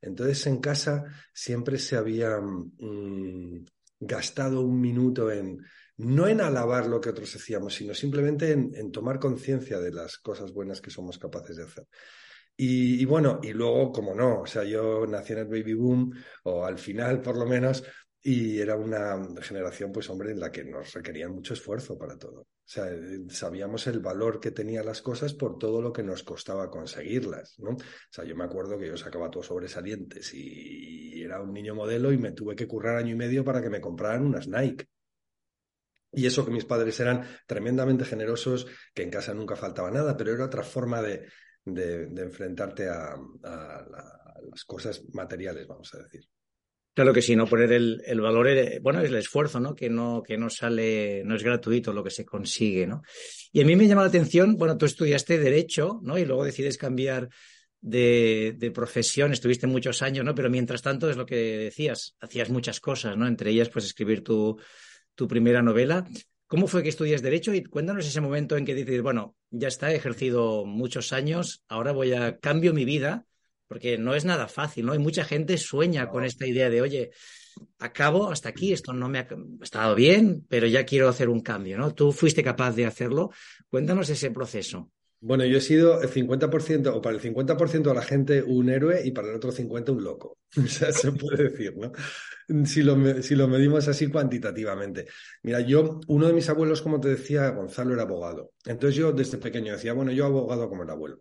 Entonces, 0.00 0.46
en 0.46 0.60
casa 0.60 1.04
siempre 1.32 1.78
se 1.78 1.96
había 1.96 2.38
mm, 2.40 3.64
gastado 3.98 4.60
un 4.60 4.80
minuto 4.80 5.32
en, 5.32 5.64
no 5.96 6.28
en 6.28 6.40
alabar 6.40 6.86
lo 6.86 7.00
que 7.00 7.10
otros 7.10 7.34
hacíamos, 7.34 7.74
sino 7.74 7.92
simplemente 7.92 8.52
en, 8.52 8.92
tomar 8.92 9.18
conciencia 9.18 9.80
de 9.80 9.92
las 9.92 10.18
cosas 10.18 10.52
buenas 10.52 10.80
que 10.80 10.90
somos 10.90 11.18
capaces 11.18 11.56
de 11.56 11.64
hacer. 11.64 11.86
Y, 12.56 13.00
y, 13.00 13.04
bueno, 13.04 13.40
y 13.42 13.52
luego, 13.52 13.92
como 13.92 14.14
no, 14.14 14.42
o 14.42 14.46
sea, 14.46 14.64
yo 14.64 15.06
nací 15.06 15.32
en 15.32 15.40
el 15.40 15.46
baby 15.46 15.74
boom, 15.74 16.12
o 16.44 16.64
al 16.64 16.78
final 16.78 17.20
por 17.20 17.36
lo 17.36 17.46
menos, 17.46 17.84
y 18.22 18.58
era 18.60 18.76
una 18.76 19.16
generación, 19.40 19.92
pues 19.92 20.10
hombre, 20.10 20.32
en 20.32 20.40
la 20.40 20.50
que 20.50 20.64
nos 20.64 20.92
requerían 20.92 21.32
mucho 21.32 21.54
esfuerzo 21.54 21.96
para 21.96 22.18
todo. 22.18 22.40
O 22.40 22.46
sea, 22.64 22.90
eh, 22.90 23.24
sabíamos 23.28 23.86
el 23.86 24.00
valor 24.00 24.40
que 24.40 24.50
tenían 24.50 24.86
las 24.86 25.02
cosas 25.02 25.34
por 25.34 25.56
todo 25.56 25.80
lo 25.80 25.92
que 25.92 26.02
nos 26.02 26.24
costaba 26.24 26.70
conseguirlas, 26.70 27.58
¿no? 27.60 27.70
O 27.70 27.78
sea, 28.10 28.24
yo 28.24 28.34
me 28.34 28.44
acuerdo 28.44 28.78
que 28.78 28.88
yo 28.88 28.96
sacaba 28.96 29.30
todos 29.30 29.46
sobresalientes 29.46 30.34
y 30.34 31.22
era 31.22 31.40
un 31.40 31.52
niño 31.52 31.74
modelo 31.74 32.12
y 32.12 32.18
me 32.18 32.32
tuve 32.32 32.56
que 32.56 32.66
currar 32.66 32.96
año 32.96 33.12
y 33.12 33.16
medio 33.16 33.44
para 33.44 33.62
que 33.62 33.70
me 33.70 33.80
compraran 33.80 34.26
unas 34.26 34.48
Nike. 34.48 34.86
Y 36.12 36.26
eso 36.26 36.44
que 36.44 36.50
mis 36.50 36.64
padres 36.64 36.98
eran 37.00 37.24
tremendamente 37.46 38.04
generosos, 38.04 38.66
que 38.94 39.02
en 39.02 39.10
casa 39.10 39.34
nunca 39.34 39.56
faltaba 39.56 39.90
nada, 39.90 40.16
pero 40.16 40.32
era 40.32 40.46
otra 40.46 40.64
forma 40.64 41.02
de, 41.02 41.28
de, 41.64 42.04
enfrentarte 42.22 42.88
a 42.88 43.16
las 44.50 44.64
cosas 44.64 45.02
materiales, 45.12 45.66
vamos 45.66 45.94
a 45.94 45.98
decir. 45.98 46.28
Claro 46.98 47.12
que 47.12 47.22
sí, 47.22 47.36
no 47.36 47.46
poner 47.46 47.70
el, 47.70 48.02
el, 48.06 48.20
valor, 48.20 48.48
eh, 48.48 48.80
bueno, 48.82 49.00
es 49.00 49.08
el 49.08 49.14
esfuerzo, 49.14 49.60
¿no? 49.60 49.76
Que 49.76 49.88
no, 49.88 50.20
que 50.20 50.36
no 50.36 50.50
sale, 50.50 51.22
no 51.24 51.36
es 51.36 51.44
gratuito 51.44 51.92
lo 51.92 52.02
que 52.02 52.10
se 52.10 52.24
consigue, 52.24 52.88
¿no? 52.88 53.02
Y 53.52 53.60
a 53.60 53.64
mí 53.64 53.76
me 53.76 53.86
llama 53.86 54.02
la 54.02 54.08
atención, 54.08 54.56
bueno, 54.56 54.76
tú 54.76 54.84
estudiaste 54.84 55.38
Derecho, 55.38 56.00
¿no? 56.02 56.18
Y 56.18 56.24
luego 56.24 56.42
decides 56.42 56.76
cambiar 56.76 57.28
de, 57.80 58.56
de, 58.58 58.72
profesión, 58.72 59.32
estuviste 59.32 59.68
muchos 59.68 60.02
años, 60.02 60.24
¿no? 60.24 60.34
Pero 60.34 60.50
mientras 60.50 60.82
tanto 60.82 61.08
es 61.08 61.16
lo 61.16 61.24
que 61.24 61.36
decías, 61.36 62.16
hacías 62.18 62.50
muchas 62.50 62.80
cosas, 62.80 63.16
¿no? 63.16 63.28
Entre 63.28 63.50
ellas, 63.50 63.68
pues 63.68 63.84
escribir 63.84 64.24
tu, 64.24 64.58
tu 65.14 65.28
primera 65.28 65.62
novela. 65.62 66.04
¿Cómo 66.48 66.66
fue 66.66 66.82
que 66.82 66.88
estudias 66.88 67.22
Derecho? 67.22 67.54
Y 67.54 67.62
cuéntanos 67.62 68.08
ese 68.08 68.20
momento 68.20 68.56
en 68.56 68.64
que 68.64 68.74
dices, 68.74 69.02
bueno, 69.02 69.36
ya 69.50 69.68
está, 69.68 69.92
he 69.92 69.94
ejercido 69.94 70.64
muchos 70.64 71.12
años, 71.12 71.62
ahora 71.68 71.92
voy 71.92 72.12
a 72.12 72.40
cambio 72.40 72.74
mi 72.74 72.84
vida 72.84 73.27
porque 73.68 73.98
no 73.98 74.14
es 74.14 74.24
nada 74.24 74.48
fácil, 74.48 74.86
¿no? 74.86 74.92
Hay 74.92 74.98
mucha 74.98 75.24
gente 75.24 75.58
sueña 75.58 76.08
con 76.08 76.24
esta 76.24 76.46
idea 76.46 76.70
de, 76.70 76.80
oye, 76.80 77.10
acabo 77.78 78.30
hasta 78.30 78.48
aquí, 78.48 78.72
esto 78.72 78.92
no 78.92 79.08
me 79.08 79.18
ha 79.18 79.28
estado 79.62 79.94
bien, 79.94 80.44
pero 80.48 80.66
ya 80.66 80.84
quiero 80.84 81.08
hacer 81.08 81.28
un 81.28 81.40
cambio, 81.40 81.78
¿no? 81.78 81.94
Tú 81.94 82.12
fuiste 82.12 82.42
capaz 82.42 82.72
de 82.72 82.86
hacerlo. 82.86 83.30
Cuéntanos 83.68 84.08
ese 84.08 84.30
proceso. 84.30 84.90
Bueno, 85.20 85.44
yo 85.44 85.58
he 85.58 85.60
sido 85.60 86.00
el 86.00 86.08
50%, 86.08 86.94
o 86.94 87.02
para 87.02 87.16
el 87.16 87.22
50% 87.22 87.82
de 87.82 87.94
la 87.94 88.02
gente 88.02 88.42
un 88.42 88.70
héroe 88.70 89.04
y 89.04 89.10
para 89.10 89.28
el 89.28 89.34
otro 89.34 89.50
50% 89.52 89.90
un 89.90 90.04
loco. 90.04 90.38
O 90.64 90.66
sea, 90.66 90.92
se 90.92 91.12
puede 91.12 91.50
decir, 91.50 91.76
¿no? 91.76 91.92
Si 92.64 92.82
lo, 92.82 93.22
si 93.22 93.34
lo 93.34 93.48
medimos 93.48 93.88
así 93.88 94.06
cuantitativamente. 94.06 95.06
Mira, 95.42 95.60
yo, 95.60 96.00
uno 96.06 96.26
de 96.26 96.32
mis 96.32 96.48
abuelos, 96.48 96.80
como 96.80 97.00
te 97.00 97.08
decía, 97.08 97.50
Gonzalo 97.50 97.92
era 97.92 98.04
abogado. 98.04 98.52
Entonces 98.64 98.96
yo 98.96 99.12
desde 99.12 99.38
pequeño 99.38 99.72
decía, 99.72 99.92
bueno, 99.92 100.12
yo 100.12 100.24
abogado 100.24 100.68
como 100.68 100.84
el 100.84 100.90
abuelo 100.90 101.20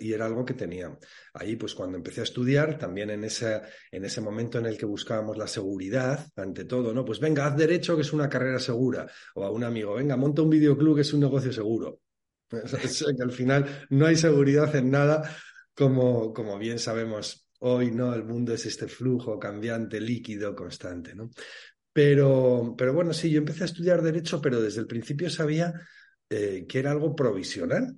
y 0.00 0.12
era 0.12 0.26
algo 0.26 0.44
que 0.44 0.54
tenía. 0.54 0.96
Ahí, 1.34 1.56
pues 1.56 1.74
cuando 1.74 1.96
empecé 1.96 2.20
a 2.20 2.24
estudiar, 2.24 2.78
también 2.78 3.10
en 3.10 3.24
ese, 3.24 3.60
en 3.90 4.04
ese 4.04 4.20
momento 4.20 4.58
en 4.58 4.66
el 4.66 4.78
que 4.78 4.86
buscábamos 4.86 5.36
la 5.36 5.46
seguridad, 5.46 6.26
ante 6.36 6.64
todo, 6.64 6.94
¿no? 6.94 7.04
Pues 7.04 7.20
venga, 7.20 7.46
haz 7.46 7.56
derecho, 7.56 7.94
que 7.94 8.02
es 8.02 8.12
una 8.12 8.28
carrera 8.28 8.58
segura. 8.58 9.06
O 9.34 9.44
a 9.44 9.50
un 9.50 9.64
amigo, 9.64 9.94
venga, 9.94 10.16
monta 10.16 10.42
un 10.42 10.50
videoclub, 10.50 10.96
que 10.96 11.02
es 11.02 11.12
un 11.12 11.20
negocio 11.20 11.52
seguro. 11.52 12.00
que 12.50 13.22
al 13.22 13.32
final 13.32 13.86
no 13.90 14.06
hay 14.06 14.16
seguridad 14.16 14.74
en 14.74 14.90
nada, 14.90 15.36
como, 15.74 16.32
como 16.32 16.58
bien 16.58 16.78
sabemos 16.78 17.46
hoy, 17.60 17.90
¿no? 17.90 18.14
El 18.14 18.24
mundo 18.24 18.54
es 18.54 18.64
este 18.64 18.88
flujo 18.88 19.38
cambiante, 19.38 20.00
líquido, 20.00 20.54
constante, 20.54 21.14
¿no? 21.14 21.30
Pero, 21.92 22.74
pero 22.76 22.94
bueno, 22.94 23.12
sí, 23.12 23.30
yo 23.30 23.38
empecé 23.38 23.64
a 23.64 23.66
estudiar 23.66 24.00
derecho, 24.02 24.40
pero 24.40 24.62
desde 24.62 24.80
el 24.80 24.86
principio 24.86 25.28
sabía 25.28 25.74
eh, 26.30 26.64
que 26.68 26.78
era 26.78 26.92
algo 26.92 27.14
provisional 27.14 27.96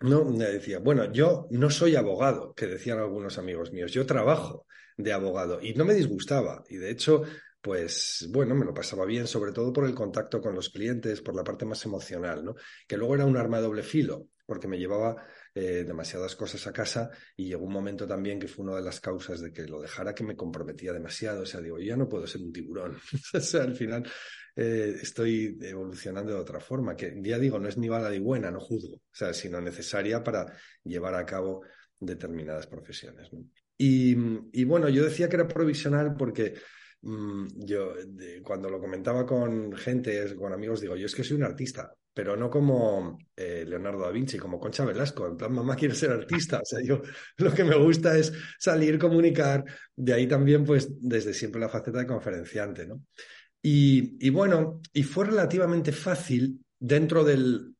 no, 0.00 0.24
me 0.24 0.44
decía, 0.44 0.78
bueno, 0.78 1.12
yo 1.12 1.46
no 1.50 1.70
soy 1.70 1.96
abogado, 1.96 2.54
que 2.54 2.66
decían 2.66 2.98
algunos 2.98 3.38
amigos 3.38 3.72
míos, 3.72 3.92
yo 3.92 4.06
trabajo 4.06 4.66
de 4.96 5.12
abogado 5.12 5.60
y 5.60 5.74
no 5.74 5.84
me 5.84 5.94
disgustaba. 5.94 6.64
Y 6.68 6.76
de 6.76 6.90
hecho, 6.90 7.22
pues 7.60 8.28
bueno, 8.30 8.54
me 8.54 8.64
lo 8.64 8.74
pasaba 8.74 9.04
bien, 9.04 9.26
sobre 9.26 9.52
todo 9.52 9.72
por 9.72 9.84
el 9.84 9.94
contacto 9.94 10.40
con 10.40 10.54
los 10.54 10.70
clientes, 10.70 11.20
por 11.20 11.34
la 11.34 11.44
parte 11.44 11.64
más 11.64 11.84
emocional, 11.84 12.44
¿no? 12.44 12.54
Que 12.86 12.96
luego 12.96 13.14
era 13.14 13.24
un 13.24 13.36
arma 13.36 13.58
de 13.58 13.64
doble 13.64 13.82
filo, 13.82 14.28
porque 14.46 14.68
me 14.68 14.78
llevaba 14.78 15.16
eh, 15.60 15.82
demasiadas 15.82 16.36
cosas 16.36 16.64
a 16.68 16.72
casa 16.72 17.10
y 17.36 17.48
llegó 17.48 17.64
un 17.64 17.72
momento 17.72 18.06
también 18.06 18.38
que 18.38 18.46
fue 18.46 18.64
una 18.64 18.76
de 18.76 18.82
las 18.82 19.00
causas 19.00 19.40
de 19.40 19.52
que 19.52 19.66
lo 19.66 19.80
dejara 19.80 20.14
que 20.14 20.22
me 20.22 20.36
comprometía 20.36 20.92
demasiado. 20.92 21.42
O 21.42 21.46
sea, 21.46 21.60
digo, 21.60 21.80
ya 21.80 21.96
no 21.96 22.08
puedo 22.08 22.28
ser 22.28 22.42
un 22.42 22.52
tiburón. 22.52 22.96
o 23.34 23.40
sea, 23.40 23.64
al 23.64 23.74
final 23.74 24.08
eh, 24.54 24.94
estoy 25.02 25.58
evolucionando 25.60 26.32
de 26.32 26.38
otra 26.38 26.60
forma, 26.60 26.94
que 26.94 27.12
ya 27.24 27.40
digo, 27.40 27.58
no 27.58 27.68
es 27.68 27.76
ni 27.76 27.88
mala 27.88 28.08
ni 28.08 28.20
buena, 28.20 28.52
no 28.52 28.60
juzgo, 28.60 28.98
o 28.98 29.02
sea, 29.10 29.34
sino 29.34 29.60
necesaria 29.60 30.22
para 30.22 30.46
llevar 30.84 31.16
a 31.16 31.26
cabo 31.26 31.62
determinadas 31.98 32.68
profesiones. 32.68 33.28
Y, 33.76 34.14
bueno, 34.64 34.88
yo 34.88 35.02
decía 35.02 35.28
que 35.28 35.34
era 35.34 35.48
provisional 35.48 36.14
porque 36.16 36.54
mm, 37.02 37.46
yo 37.66 37.94
cuando 38.44 38.70
lo 38.70 38.78
comentaba 38.78 39.26
con 39.26 39.72
gente, 39.72 40.36
con 40.36 40.52
amigos, 40.52 40.80
digo, 40.80 40.94
yo 40.94 41.06
es 41.06 41.16
que 41.16 41.24
soy 41.24 41.36
un 41.36 41.42
artista, 41.42 41.92
pero 42.18 42.36
no 42.36 42.50
como 42.50 43.16
eh, 43.36 43.64
Leonardo 43.64 44.00
da 44.00 44.10
Vinci, 44.10 44.38
como 44.38 44.58
Concha 44.58 44.84
Velasco, 44.84 45.24
en 45.24 45.36
plan, 45.36 45.52
mamá 45.52 45.76
quiere 45.76 45.94
ser 45.94 46.10
artista, 46.10 46.58
o 46.58 46.64
sea, 46.64 46.80
yo 46.82 47.00
lo 47.36 47.54
que 47.54 47.62
me 47.62 47.76
gusta 47.76 48.18
es 48.18 48.32
salir, 48.58 48.98
comunicar, 48.98 49.64
de 49.94 50.14
ahí 50.14 50.26
también, 50.26 50.64
pues, 50.64 50.88
desde 51.00 51.32
siempre 51.32 51.60
la 51.60 51.68
faceta 51.68 52.00
de 52.00 52.08
conferenciante, 52.08 52.88
¿no? 52.88 53.04
Y, 53.62 54.28
bueno, 54.30 54.80
y 54.92 55.04
fue 55.04 55.26
relativamente 55.26 55.92
fácil 55.92 56.58
dentro 56.76 57.22
del, 57.22 57.76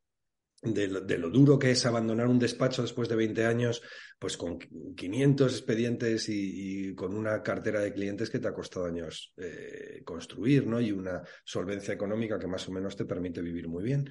de, 0.62 1.18
lo 1.18 1.30
duro 1.30 1.58
que 1.58 1.70
es 1.70 1.86
abandonar 1.86 2.26
un 2.26 2.38
despacho 2.38 2.82
después 2.82 3.08
de 3.08 3.16
20 3.16 3.46
años, 3.46 3.82
pues 4.18 4.36
con 4.36 4.58
500 4.58 5.52
expedientes 5.52 6.28
y, 6.28 6.94
con 6.94 7.14
una 7.14 7.42
cartera 7.42 7.80
de 7.80 7.92
clientes 7.92 8.28
que 8.30 8.38
te 8.38 8.48
ha 8.48 8.54
costado 8.54 8.86
años 8.86 9.32
eh, 9.36 10.02
construir, 10.04 10.66
¿no? 10.66 10.80
Y 10.80 10.90
una 10.90 11.22
solvencia 11.44 11.94
económica 11.94 12.38
que 12.38 12.48
más 12.48 12.68
o 12.68 12.72
menos 12.72 12.96
te 12.96 13.04
permite 13.04 13.40
vivir 13.40 13.68
muy 13.68 13.84
bien. 13.84 14.08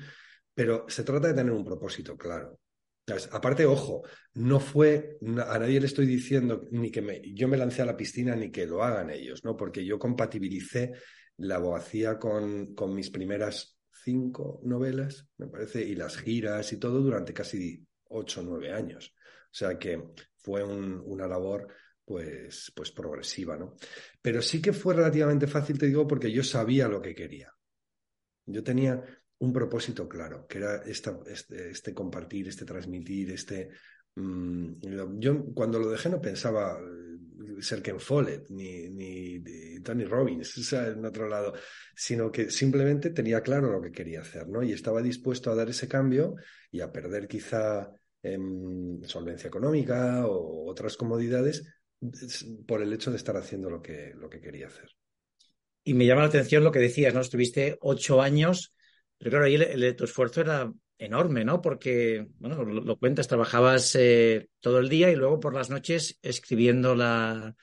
Pero 0.54 0.86
se 0.88 1.04
trata 1.04 1.28
de 1.28 1.34
tener 1.34 1.52
un 1.52 1.66
propósito 1.66 2.18
claro. 2.18 2.60
Aparte, 3.32 3.66
ojo, 3.66 4.04
no 4.34 4.60
fue, 4.60 5.18
a 5.22 5.60
nadie 5.60 5.80
le 5.80 5.86
estoy 5.86 6.06
diciendo 6.06 6.68
ni 6.72 6.92
que 6.92 7.22
yo 7.34 7.48
me 7.48 7.56
lancé 7.56 7.82
a 7.82 7.86
la 7.86 7.96
piscina 7.96 8.36
ni 8.36 8.52
que 8.52 8.66
lo 8.66 8.84
hagan 8.84 9.10
ellos, 9.10 9.46
¿no? 9.46 9.56
Porque 9.56 9.86
yo 9.86 9.98
compatibilicé 9.98 10.92
la 11.38 11.56
abogacía 11.56 12.20
con, 12.20 12.74
con 12.74 12.94
mis 12.94 13.10
primeras 13.10 13.77
cinco 14.08 14.62
novelas, 14.64 15.28
me 15.38 15.48
parece, 15.48 15.84
y 15.84 15.94
las 15.94 16.16
giras 16.16 16.72
y 16.72 16.78
todo 16.78 17.02
durante 17.02 17.34
casi 17.34 17.86
ocho 18.06 18.40
o 18.40 18.44
nueve 18.44 18.72
años. 18.72 19.14
O 19.52 19.54
sea 19.60 19.78
que 19.78 20.02
fue 20.38 20.64
una 20.64 21.28
labor 21.28 21.68
pues, 22.06 22.72
pues 22.74 22.90
progresiva, 22.92 23.58
¿no? 23.58 23.76
Pero 24.22 24.42
sí 24.42 24.62
que 24.62 24.72
fue 24.72 24.94
relativamente 24.94 25.46
fácil, 25.46 25.78
te 25.78 25.88
digo, 25.88 26.08
porque 26.08 26.32
yo 26.32 26.42
sabía 26.42 26.88
lo 26.88 27.02
que 27.02 27.14
quería. 27.14 27.52
Yo 28.46 28.64
tenía 28.64 29.04
un 29.40 29.52
propósito 29.52 30.08
claro, 30.08 30.48
que 30.48 30.60
era 30.60 30.84
este, 30.86 31.12
este, 31.70 31.94
compartir, 31.94 32.48
este 32.48 32.64
transmitir, 32.64 33.32
este... 33.32 33.72
Mm, 34.16 35.20
yo 35.20 35.54
cuando 35.54 35.80
lo 35.80 35.90
dejé 35.90 36.08
no 36.10 36.22
pensaba 36.22 36.80
ser 37.60 37.82
Ken 37.82 38.00
Follett 38.00 38.50
ni, 38.50 38.90
ni, 38.90 39.40
Tony 39.82 40.06
Robbins, 40.06 40.58
o 40.58 40.64
sea, 40.64 40.88
en 40.88 41.06
otro 41.06 41.28
lado, 41.28 41.54
sino 41.96 42.32
que 42.32 42.50
simplemente 42.50 43.12
tenía 43.12 43.42
claro 43.42 43.72
lo 43.72 43.82
que 43.82 43.92
quería 43.92 44.22
hacer, 44.22 44.48
¿no? 44.48 44.64
Y 44.64 44.72
estaba 44.72 45.02
dispuesto 45.02 45.52
a 45.52 45.56
dar 45.56 45.70
ese 45.70 45.88
cambio 45.88 46.36
y 46.72 46.82
a 46.82 46.92
perder 46.92 47.28
quizá 47.28 47.92
em, 48.22 49.02
solvencia 49.04 49.48
económica 49.48 50.26
o 50.28 50.70
otras 50.70 50.98
comodidades 50.98 51.66
por 52.68 52.82
el 52.82 52.94
hecho 52.94 53.12
de 53.12 53.18
estar 53.18 53.38
haciendo 53.38 53.70
lo 53.70 53.82
que, 53.82 54.14
lo 54.16 54.30
que 54.30 54.42
quería 54.42 54.68
hacer. 54.68 54.90
Y 55.84 55.94
me 55.94 56.06
llama 56.06 56.22
la 56.22 56.28
atención 56.28 56.64
lo 56.64 56.72
que 56.72 56.80
decías, 56.80 57.14
¿no? 57.14 57.22
Estuviste 57.22 57.78
ocho 57.82 58.22
años, 58.22 58.74
pero 59.18 59.32
claro, 59.32 59.46
ahí 59.46 59.56
el, 59.56 59.96
tu 59.96 60.04
esfuerzo 60.04 60.42
era 60.42 60.72
enorme, 60.98 61.46
¿no? 61.46 61.62
Porque, 61.62 62.28
bueno, 62.40 62.64
lo, 62.64 62.98
cuentas, 62.98 63.28
trabajabas 63.28 63.96
eh, 63.96 64.50
todo 64.60 64.80
el 64.80 64.90
día 64.90 65.12
y 65.12 65.16
luego 65.16 65.40
por 65.40 65.54
las 65.54 65.70
noches 65.70 66.18
escribiendo 66.22 66.96
la, 66.96 67.56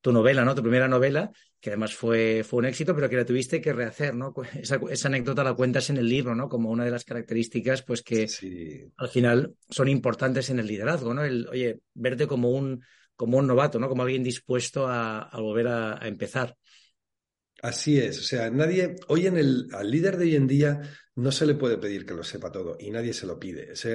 tu 0.00 0.12
novela, 0.12 0.44
¿no? 0.44 0.54
Tu 0.54 0.62
primera 0.62 0.88
novela, 0.88 1.30
que 1.60 1.70
además 1.70 1.94
fue, 1.94 2.44
fue 2.44 2.60
un 2.60 2.66
éxito, 2.66 2.94
pero 2.94 3.08
que 3.08 3.16
la 3.16 3.24
tuviste 3.24 3.60
que 3.60 3.72
rehacer, 3.72 4.14
¿no? 4.14 4.32
Esa, 4.54 4.80
esa 4.90 5.08
anécdota 5.08 5.44
la 5.44 5.54
cuentas 5.54 5.90
en 5.90 5.96
el 5.98 6.08
libro, 6.08 6.34
¿no? 6.34 6.48
Como 6.48 6.70
una 6.70 6.84
de 6.84 6.90
las 6.90 7.04
características, 7.04 7.82
pues 7.82 8.02
que 8.02 8.26
al 8.96 9.08
final 9.08 9.54
son 9.68 9.88
importantes 9.88 10.50
en 10.50 10.58
el 10.58 10.66
liderazgo, 10.66 11.14
¿no? 11.14 11.24
El, 11.24 11.48
oye, 11.48 11.80
verte 11.94 12.26
como 12.26 12.50
un, 12.50 12.82
como 13.16 13.38
un 13.38 13.46
novato, 13.46 13.78
¿no? 13.78 13.88
Como 13.88 14.02
alguien 14.02 14.22
dispuesto 14.22 14.86
a, 14.86 15.22
a 15.22 15.40
volver 15.40 15.68
a, 15.68 16.02
a 16.02 16.08
empezar. 16.08 16.56
Así 17.60 17.98
es, 17.98 18.20
o 18.20 18.22
sea, 18.22 18.50
nadie, 18.50 18.94
hoy 19.08 19.26
en 19.26 19.36
el, 19.36 19.68
al 19.72 19.90
líder 19.90 20.16
de 20.16 20.26
hoy 20.26 20.36
en 20.36 20.46
día 20.46 20.80
no 21.16 21.32
se 21.32 21.44
le 21.44 21.56
puede 21.56 21.78
pedir 21.78 22.06
que 22.06 22.14
lo 22.14 22.22
sepa 22.22 22.52
todo 22.52 22.76
y 22.78 22.92
nadie 22.92 23.12
se 23.12 23.26
lo 23.26 23.40
pide. 23.40 23.72
Eso 23.72 23.88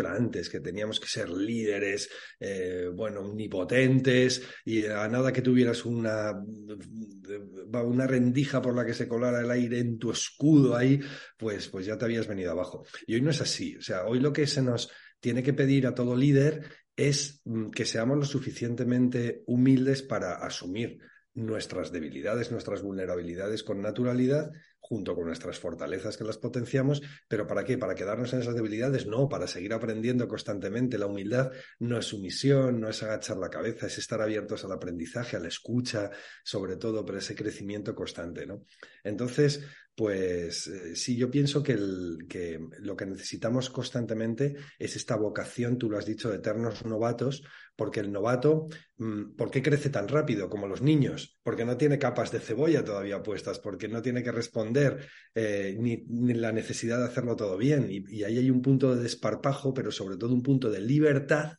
era, 0.00 0.12
antes, 0.12 0.50
que 0.50 0.58
teníamos 0.58 0.98
que 0.98 1.06
ser 1.06 1.30
líderes, 1.30 2.10
eh, 2.40 2.90
bueno, 2.92 3.20
omnipotentes 3.20 4.42
y 4.64 4.86
a 4.86 5.06
nada 5.06 5.32
que 5.32 5.42
tuvieras 5.42 5.84
una, 5.84 6.32
una 6.32 8.06
rendija 8.08 8.60
por 8.60 8.74
la 8.74 8.84
que 8.84 8.94
se 8.94 9.06
colara 9.06 9.40
el 9.40 9.50
aire 9.52 9.78
en 9.78 9.96
tu 9.96 10.10
escudo 10.10 10.76
ahí, 10.76 10.98
pues, 11.38 11.68
pues 11.68 11.86
ya 11.86 11.96
te 11.96 12.06
habías 12.06 12.26
venido 12.26 12.50
abajo. 12.50 12.84
Y 13.06 13.14
hoy 13.14 13.20
no 13.20 13.30
es 13.30 13.40
así, 13.40 13.76
o 13.76 13.82
sea, 13.82 14.06
hoy 14.06 14.18
lo 14.18 14.32
que 14.32 14.48
se 14.48 14.60
nos 14.60 14.90
tiene 15.20 15.44
que 15.44 15.52
pedir 15.52 15.86
a 15.86 15.94
todo 15.94 16.16
líder 16.16 16.64
es 16.96 17.40
mm, 17.44 17.70
que 17.70 17.84
seamos 17.84 18.18
lo 18.18 18.24
suficientemente 18.24 19.44
humildes 19.46 20.02
para 20.02 20.34
asumir 20.44 20.98
nuestras 21.34 21.90
debilidades, 21.90 22.52
nuestras 22.52 22.82
vulnerabilidades 22.82 23.62
con 23.64 23.82
naturalidad, 23.82 24.52
junto 24.78 25.14
con 25.14 25.26
nuestras 25.26 25.58
fortalezas 25.58 26.16
que 26.16 26.24
las 26.24 26.38
potenciamos, 26.38 27.02
pero 27.26 27.46
¿para 27.46 27.64
qué? 27.64 27.78
¿Para 27.78 27.94
quedarnos 27.94 28.32
en 28.32 28.40
esas 28.40 28.54
debilidades? 28.54 29.06
No, 29.06 29.28
para 29.28 29.46
seguir 29.46 29.72
aprendiendo 29.72 30.28
constantemente. 30.28 30.98
La 30.98 31.06
humildad 31.06 31.50
no 31.80 31.98
es 31.98 32.04
sumisión, 32.04 32.80
no 32.80 32.88
es 32.88 33.02
agachar 33.02 33.38
la 33.38 33.50
cabeza, 33.50 33.86
es 33.86 33.98
estar 33.98 34.20
abiertos 34.20 34.64
al 34.64 34.72
aprendizaje, 34.72 35.36
a 35.36 35.40
la 35.40 35.48
escucha, 35.48 36.10
sobre 36.44 36.76
todo, 36.76 37.04
pero 37.04 37.18
ese 37.18 37.34
crecimiento 37.34 37.94
constante, 37.94 38.46
¿no? 38.46 38.66
Entonces, 39.02 39.62
pues 39.94 40.66
eh, 40.66 40.96
sí, 40.96 41.16
yo 41.16 41.30
pienso 41.30 41.62
que, 41.62 41.76
lo 41.76 42.96
que 42.96 43.06
necesitamos 43.06 43.70
constantemente 43.70 44.56
es 44.78 44.96
esta 44.96 45.14
vocación, 45.16 45.78
tú 45.78 45.88
lo 45.88 45.98
has 45.98 46.06
dicho, 46.06 46.30
de 46.30 46.38
eternos 46.38 46.84
novatos, 46.84 47.44
porque 47.76 48.00
el 48.00 48.10
novato, 48.10 48.66
mm, 48.96 49.36
¿por 49.36 49.52
qué 49.52 49.62
crece 49.62 49.90
tan 49.90 50.08
rápido 50.08 50.50
como 50.50 50.66
los 50.66 50.82
niños? 50.82 51.38
Porque 51.44 51.64
no 51.64 51.76
tiene 51.76 52.00
capas 52.00 52.32
de 52.32 52.40
cebolla 52.40 52.84
todavía 52.84 53.22
puestas, 53.22 53.60
porque 53.60 53.86
no 53.86 54.02
tiene 54.02 54.24
que 54.24 54.32
responder 54.32 55.06
eh, 55.34 55.76
ni, 55.78 56.04
la 56.34 56.50
necesidad 56.50 56.98
de 56.98 57.06
hacerlo 57.06 57.36
todo 57.36 57.56
bien. 57.56 57.86
Y, 57.88 58.24
ahí 58.24 58.38
hay 58.38 58.50
un 58.50 58.62
punto 58.62 58.96
de 58.96 59.02
desparpajo, 59.02 59.72
pero 59.72 59.92
sobre 59.92 60.16
todo 60.16 60.34
un 60.34 60.42
punto 60.42 60.70
de 60.70 60.80
libertad, 60.80 61.52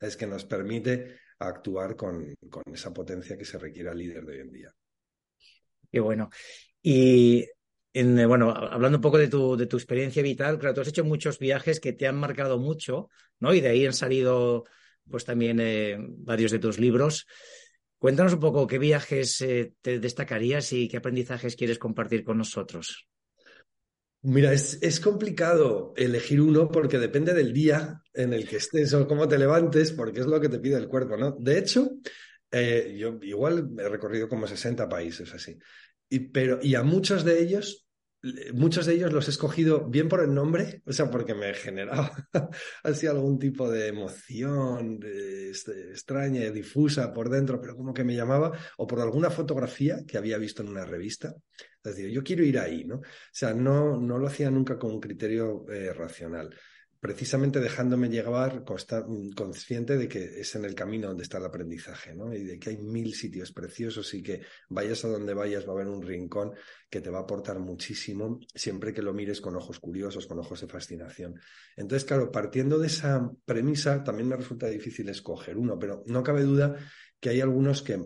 es 0.00 0.16
que 0.16 0.26
nos 0.26 0.44
permite 0.44 1.20
actuar 1.38 1.94
con, 1.94 2.34
con 2.50 2.64
esa 2.72 2.92
potencia 2.92 3.36
que 3.38 3.44
se 3.44 3.58
requiere 3.58 3.90
al 3.90 3.98
líder 3.98 4.24
de 4.24 4.32
hoy 4.32 4.40
en 4.40 4.52
día. 4.52 4.74
Qué 5.92 6.00
bueno. 6.00 6.30
Y 6.82 7.46
eh, 7.98 8.26
bueno, 8.26 8.50
hablando 8.50 8.98
un 8.98 9.02
poco 9.02 9.16
de 9.16 9.28
tu, 9.28 9.56
de 9.56 9.66
tu 9.66 9.78
experiencia 9.78 10.22
vital, 10.22 10.58
claro, 10.58 10.74
tú 10.74 10.80
has 10.82 10.88
hecho 10.88 11.02
muchos 11.02 11.38
viajes 11.38 11.80
que 11.80 11.94
te 11.94 12.06
han 12.06 12.16
marcado 12.16 12.58
mucho, 12.58 13.08
¿no? 13.40 13.54
Y 13.54 13.62
de 13.62 13.70
ahí 13.70 13.86
han 13.86 13.94
salido, 13.94 14.64
pues 15.10 15.24
también 15.24 15.60
eh, 15.60 15.96
varios 15.98 16.52
de 16.52 16.58
tus 16.58 16.78
libros. 16.78 17.26
Cuéntanos 17.98 18.34
un 18.34 18.40
poco 18.40 18.66
qué 18.66 18.78
viajes 18.78 19.40
eh, 19.40 19.72
te 19.80 19.98
destacarías 19.98 20.74
y 20.74 20.88
qué 20.88 20.98
aprendizajes 20.98 21.56
quieres 21.56 21.78
compartir 21.78 22.22
con 22.22 22.36
nosotros. 22.36 23.08
Mira, 24.20 24.52
es, 24.52 24.78
es, 24.82 25.00
complicado 25.00 25.94
elegir 25.96 26.42
uno 26.42 26.68
porque 26.68 26.98
depende 26.98 27.32
del 27.32 27.54
día 27.54 28.02
en 28.12 28.34
el 28.34 28.46
que 28.46 28.56
estés 28.56 28.92
o 28.92 29.06
cómo 29.08 29.26
te 29.26 29.38
levantes, 29.38 29.92
porque 29.92 30.20
es 30.20 30.26
lo 30.26 30.38
que 30.38 30.50
te 30.50 30.58
pide 30.58 30.76
el 30.76 30.88
cuerpo, 30.88 31.16
¿no? 31.16 31.34
De 31.38 31.58
hecho, 31.58 31.92
yo 32.52 33.18
igual 33.22 33.70
he 33.78 33.88
recorrido 33.88 34.28
como 34.28 34.46
60 34.46 34.88
países 34.88 35.32
así, 35.32 35.56
y, 36.08 36.20
pero, 36.20 36.58
y 36.62 36.74
a 36.74 36.82
muchos 36.82 37.24
de 37.24 37.40
ellos 37.40 37.85
muchos 38.54 38.86
de 38.86 38.94
ellos 38.94 39.12
los 39.12 39.26
he 39.28 39.30
escogido 39.30 39.88
bien 39.88 40.08
por 40.08 40.20
el 40.20 40.32
nombre, 40.32 40.82
o 40.86 40.92
sea, 40.92 41.10
porque 41.10 41.34
me 41.34 41.54
generaba 41.54 42.10
así 42.82 43.06
algún 43.06 43.38
tipo 43.38 43.70
de 43.70 43.88
emoción 43.88 45.00
este, 45.04 45.90
extraña, 45.90 46.50
difusa 46.50 47.12
por 47.12 47.28
dentro, 47.28 47.60
pero 47.60 47.76
como 47.76 47.94
que 47.94 48.04
me 48.04 48.14
llamaba, 48.14 48.52
o 48.78 48.86
por 48.86 49.00
alguna 49.00 49.30
fotografía 49.30 50.04
que 50.06 50.18
había 50.18 50.38
visto 50.38 50.62
en 50.62 50.68
una 50.68 50.84
revista. 50.84 51.34
Es 51.84 51.96
decir, 51.96 52.10
yo 52.10 52.24
quiero 52.24 52.44
ir 52.44 52.58
ahí, 52.58 52.84
¿no? 52.84 52.96
O 52.96 53.02
sea, 53.32 53.54
no, 53.54 54.00
no 54.00 54.18
lo 54.18 54.26
hacía 54.26 54.50
nunca 54.50 54.78
con 54.78 54.90
un 54.92 55.00
criterio 55.00 55.64
eh, 55.70 55.92
racional 55.92 56.54
precisamente 57.00 57.60
dejándome 57.60 58.08
llevar 58.08 58.64
consciente 58.64 59.96
de 59.96 60.08
que 60.08 60.40
es 60.40 60.54
en 60.54 60.64
el 60.64 60.74
camino 60.74 61.08
donde 61.08 61.22
está 61.22 61.38
el 61.38 61.44
aprendizaje, 61.44 62.14
¿no? 62.14 62.34
Y 62.34 62.44
de 62.44 62.58
que 62.58 62.70
hay 62.70 62.78
mil 62.78 63.14
sitios 63.14 63.52
preciosos 63.52 64.12
y 64.14 64.22
que 64.22 64.42
vayas 64.68 65.04
a 65.04 65.08
donde 65.08 65.34
vayas 65.34 65.66
va 65.66 65.70
a 65.70 65.74
haber 65.74 65.88
un 65.88 66.02
rincón 66.02 66.52
que 66.88 67.00
te 67.00 67.10
va 67.10 67.18
a 67.18 67.22
aportar 67.22 67.58
muchísimo 67.58 68.40
siempre 68.54 68.92
que 68.92 69.02
lo 69.02 69.12
mires 69.12 69.40
con 69.40 69.56
ojos 69.56 69.78
curiosos, 69.80 70.26
con 70.26 70.38
ojos 70.38 70.60
de 70.60 70.68
fascinación. 70.68 71.40
Entonces, 71.76 72.06
claro, 72.06 72.30
partiendo 72.30 72.78
de 72.78 72.86
esa 72.86 73.30
premisa, 73.44 74.02
también 74.02 74.28
me 74.28 74.36
resulta 74.36 74.66
difícil 74.66 75.08
escoger 75.08 75.56
uno, 75.56 75.78
pero 75.78 76.02
no 76.06 76.22
cabe 76.22 76.42
duda 76.42 76.76
que 77.20 77.30
hay 77.30 77.40
algunos 77.40 77.82
que 77.82 78.04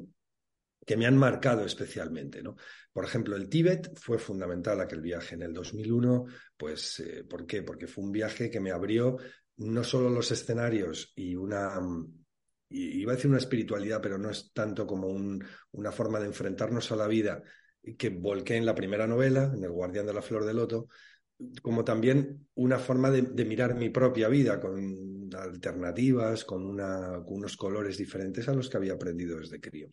que 0.86 0.96
me 0.96 1.06
han 1.06 1.16
marcado 1.16 1.64
especialmente. 1.64 2.42
¿no? 2.42 2.56
Por 2.92 3.04
ejemplo, 3.04 3.36
el 3.36 3.48
Tíbet 3.48 3.96
fue 3.98 4.18
fundamental 4.18 4.80
aquel 4.80 5.00
viaje 5.00 5.34
en 5.34 5.42
el 5.42 5.52
2001, 5.52 6.26
pues, 6.56 7.00
eh, 7.00 7.24
¿por 7.24 7.46
qué? 7.46 7.62
Porque 7.62 7.86
fue 7.86 8.04
un 8.04 8.12
viaje 8.12 8.50
que 8.50 8.60
me 8.60 8.70
abrió 8.70 9.18
no 9.58 9.84
solo 9.84 10.08
los 10.08 10.30
escenarios 10.30 11.12
y 11.14 11.36
una, 11.36 11.78
iba 12.70 13.12
a 13.12 13.14
decir 13.14 13.30
una 13.30 13.38
espiritualidad, 13.38 14.00
pero 14.00 14.18
no 14.18 14.30
es 14.30 14.52
tanto 14.52 14.86
como 14.86 15.08
una 15.72 15.92
forma 15.92 16.18
de 16.18 16.26
enfrentarnos 16.26 16.90
a 16.92 16.96
la 16.96 17.06
vida 17.06 17.42
que 17.98 18.10
volqué 18.10 18.56
en 18.56 18.66
la 18.66 18.74
primera 18.74 19.06
novela, 19.06 19.52
en 19.54 19.62
El 19.62 19.70
Guardián 19.70 20.06
de 20.06 20.14
la 20.14 20.22
Flor 20.22 20.44
de 20.44 20.54
Loto, 20.54 20.88
como 21.62 21.84
también 21.84 22.48
una 22.54 22.78
forma 22.78 23.10
de, 23.10 23.44
mirar 23.44 23.74
mi 23.74 23.90
propia 23.90 24.28
vida 24.28 24.60
con 24.60 25.30
alternativas, 25.34 26.44
con, 26.44 26.76
con 26.76 27.24
unos 27.26 27.56
colores 27.56 27.96
diferentes 27.96 28.48
a 28.48 28.54
los 28.54 28.68
que 28.68 28.76
había 28.76 28.94
aprendido 28.94 29.38
desde 29.38 29.60
crío. 29.60 29.88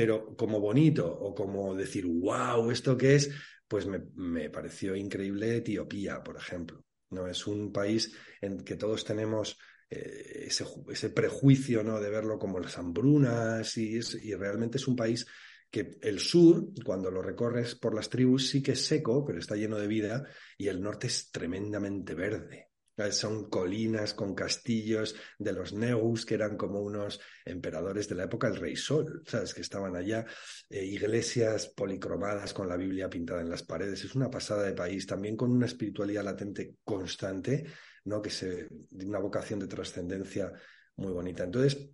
Pero 0.00 0.34
como 0.34 0.60
bonito 0.60 1.06
o 1.06 1.34
como 1.34 1.74
decir, 1.74 2.06
wow, 2.06 2.70
¿esto 2.70 2.96
qué 2.96 3.16
es? 3.16 3.30
Pues 3.68 3.84
me, 3.84 3.98
me 4.14 4.48
pareció 4.48 4.96
increíble 4.96 5.56
Etiopía, 5.56 6.22
por 6.22 6.38
ejemplo. 6.38 6.82
¿no? 7.10 7.26
Es 7.26 7.46
un 7.46 7.70
país 7.70 8.10
en 8.40 8.64
que 8.64 8.76
todos 8.76 9.04
tenemos 9.04 9.58
eh, 9.90 10.46
ese, 10.46 10.64
ese, 10.90 11.10
prejuicio 11.10 11.84
¿no? 11.84 12.00
de 12.00 12.08
verlo 12.08 12.38
como 12.38 12.58
las 12.58 12.78
hambrunas 12.78 13.76
y, 13.76 14.00
y 14.22 14.34
realmente 14.36 14.78
es 14.78 14.88
un 14.88 14.96
país 14.96 15.26
que 15.70 15.98
el 16.00 16.18
sur, 16.18 16.68
cuando 16.82 17.10
lo 17.10 17.20
recorres 17.20 17.74
por 17.74 17.94
las 17.94 18.08
tribus, 18.08 18.48
sí 18.48 18.62
que 18.62 18.72
es 18.72 18.86
seco, 18.86 19.22
pero 19.26 19.38
está 19.38 19.54
lleno 19.54 19.76
de 19.76 19.86
vida, 19.86 20.24
y 20.56 20.68
el 20.68 20.80
norte 20.80 21.08
es 21.08 21.30
tremendamente 21.30 22.14
verde. 22.14 22.69
Son 23.10 23.48
colinas 23.48 24.14
con 24.14 24.34
castillos 24.34 25.14
de 25.38 25.52
los 25.52 25.72
Negus, 25.72 26.26
que 26.26 26.34
eran 26.34 26.56
como 26.56 26.80
unos 26.80 27.20
emperadores 27.44 28.08
de 28.08 28.14
la 28.14 28.24
época 28.24 28.50
del 28.50 28.60
Rey 28.60 28.76
Sol, 28.76 29.22
¿sabes? 29.26 29.54
Que 29.54 29.62
estaban 29.62 29.96
allá, 29.96 30.26
eh, 30.68 30.84
iglesias 30.84 31.68
policromadas 31.68 32.52
con 32.52 32.68
la 32.68 32.76
Biblia 32.76 33.08
pintada 33.08 33.40
en 33.40 33.50
las 33.50 33.62
paredes. 33.62 34.04
Es 34.04 34.14
una 34.14 34.30
pasada 34.30 34.64
de 34.64 34.72
país, 34.72 35.06
también 35.06 35.36
con 35.36 35.50
una 35.50 35.66
espiritualidad 35.66 36.24
latente 36.24 36.76
constante, 36.84 37.66
¿no? 38.04 38.20
Que 38.20 38.30
se, 38.30 38.68
una 38.92 39.18
vocación 39.18 39.60
de 39.60 39.66
trascendencia 39.66 40.52
muy 40.96 41.12
bonita. 41.12 41.44
Entonces, 41.44 41.90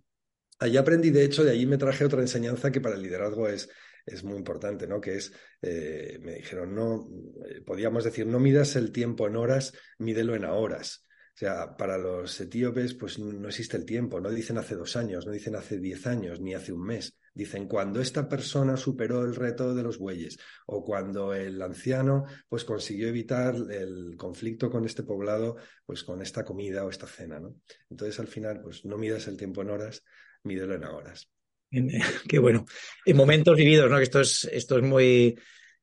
Allí 0.59 0.77
aprendí, 0.77 1.11
de 1.11 1.23
hecho, 1.23 1.43
de 1.43 1.51
allí 1.51 1.67
me 1.67 1.77
traje 1.77 2.03
otra 2.03 2.21
enseñanza 2.21 2.71
que 2.71 2.81
para 2.81 2.95
el 2.95 3.03
liderazgo 3.03 3.47
es, 3.47 3.69
es 4.07 4.23
muy 4.23 4.37
importante, 4.37 4.87
¿no? 4.87 5.01
Que 5.01 5.17
es, 5.17 5.33
eh, 5.61 6.17
me 6.21 6.35
dijeron, 6.35 6.73
no, 6.73 7.07
eh, 7.45 7.61
podíamos 7.61 8.05
decir, 8.05 8.25
no 8.25 8.39
midas 8.39 8.75
el 8.75 8.91
tiempo 8.91 9.27
en 9.27 9.35
horas, 9.35 9.73
mídelo 9.99 10.33
en 10.35 10.45
horas. 10.45 11.05
O 11.35 11.39
sea, 11.39 11.77
para 11.77 11.99
los 11.99 12.39
etíopes, 12.41 12.95
pues 12.95 13.19
no 13.19 13.47
existe 13.47 13.77
el 13.77 13.85
tiempo, 13.85 14.19
no 14.19 14.31
dicen 14.31 14.57
hace 14.57 14.75
dos 14.75 14.95
años, 14.95 15.27
no 15.27 15.31
dicen 15.31 15.55
hace 15.55 15.77
diez 15.77 16.07
años, 16.07 16.39
ni 16.41 16.55
hace 16.55 16.73
un 16.73 16.83
mes. 16.83 17.15
Dicen 17.31 17.67
cuando 17.67 18.01
esta 18.01 18.27
persona 18.27 18.75
superó 18.75 19.23
el 19.23 19.35
reto 19.35 19.75
de 19.75 19.83
los 19.83 19.99
bueyes 19.99 20.39
o 20.65 20.83
cuando 20.83 21.35
el 21.35 21.61
anciano 21.61 22.25
pues 22.49 22.65
consiguió 22.65 23.07
evitar 23.07 23.53
el 23.69 24.15
conflicto 24.17 24.71
con 24.71 24.85
este 24.85 25.03
poblado 25.03 25.57
pues 25.85 26.03
con 26.03 26.23
esta 26.23 26.43
comida 26.43 26.83
o 26.83 26.89
esta 26.89 27.05
cena, 27.05 27.39
¿no? 27.39 27.53
Entonces 27.91 28.19
al 28.19 28.27
final 28.27 28.59
pues 28.61 28.83
no 28.85 28.97
midas 28.97 29.27
el 29.27 29.37
tiempo 29.37 29.61
en 29.61 29.69
horas, 29.69 30.03
mídelo 30.41 30.73
en 30.73 30.85
horas. 30.85 31.29
Qué 32.27 32.39
bueno. 32.39 32.65
En 33.05 33.17
momentos 33.17 33.57
vividos, 33.57 33.89
¿no? 33.89 33.97
Que 33.97 34.03
esto 34.03 34.21
es, 34.21 34.45
esto 34.51 34.77
es 34.77 34.83
muy, 34.83 35.37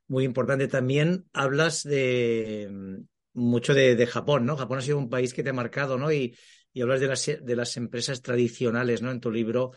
muy 0.08 0.24
importante. 0.24 0.68
También 0.68 1.26
hablas 1.32 1.82
de 1.82 2.68
mm, 2.70 2.96
mucho 3.34 3.74
de, 3.74 4.06
Japón, 4.06 4.46
¿no? 4.46 4.56
Japón 4.56 4.78
ha 4.78 4.82
sido 4.82 4.98
un 4.98 5.10
país 5.10 5.34
que 5.34 5.42
te 5.42 5.50
ha 5.50 5.54
marcado, 5.54 5.98
¿no? 5.98 6.10
Y, 6.12 6.36
y 6.72 6.80
hablas 6.80 7.00
de 7.00 7.56
las, 7.56 7.76
empresas 7.76 8.22
tradicionales, 8.22 9.02
¿no? 9.02 9.10
En 9.10 9.20
tu 9.20 9.30
libro, 9.30 9.72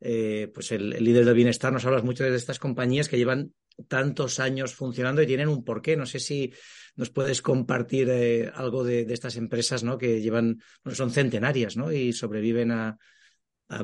eh, 0.00 0.50
pues 0.52 0.72
el, 0.72 0.90
líder 0.90 1.24
del 1.24 1.34
bienestar, 1.34 1.72
nos 1.72 1.84
hablas 1.84 2.04
mucho 2.04 2.24
de 2.24 2.34
estas 2.34 2.58
compañías 2.58 3.08
que 3.08 3.18
llevan 3.18 3.52
tantos 3.88 4.38
años 4.40 4.74
funcionando 4.74 5.22
y 5.22 5.26
tienen 5.26 5.48
un 5.48 5.64
porqué. 5.64 5.96
No 5.96 6.06
sé 6.06 6.18
si 6.18 6.52
nos 6.96 7.10
puedes 7.10 7.42
compartir 7.42 8.08
eh, 8.10 8.50
algo 8.54 8.84
de, 8.84 9.02
estas 9.10 9.36
empresas, 9.36 9.82
¿no? 9.84 9.98
Que 9.98 10.20
llevan, 10.20 10.60
bueno, 10.82 10.96
son 10.96 11.10
centenarias, 11.10 11.76
¿no? 11.76 11.92
Y 11.92 12.12
sobreviven 12.12 12.70
a 12.70 12.98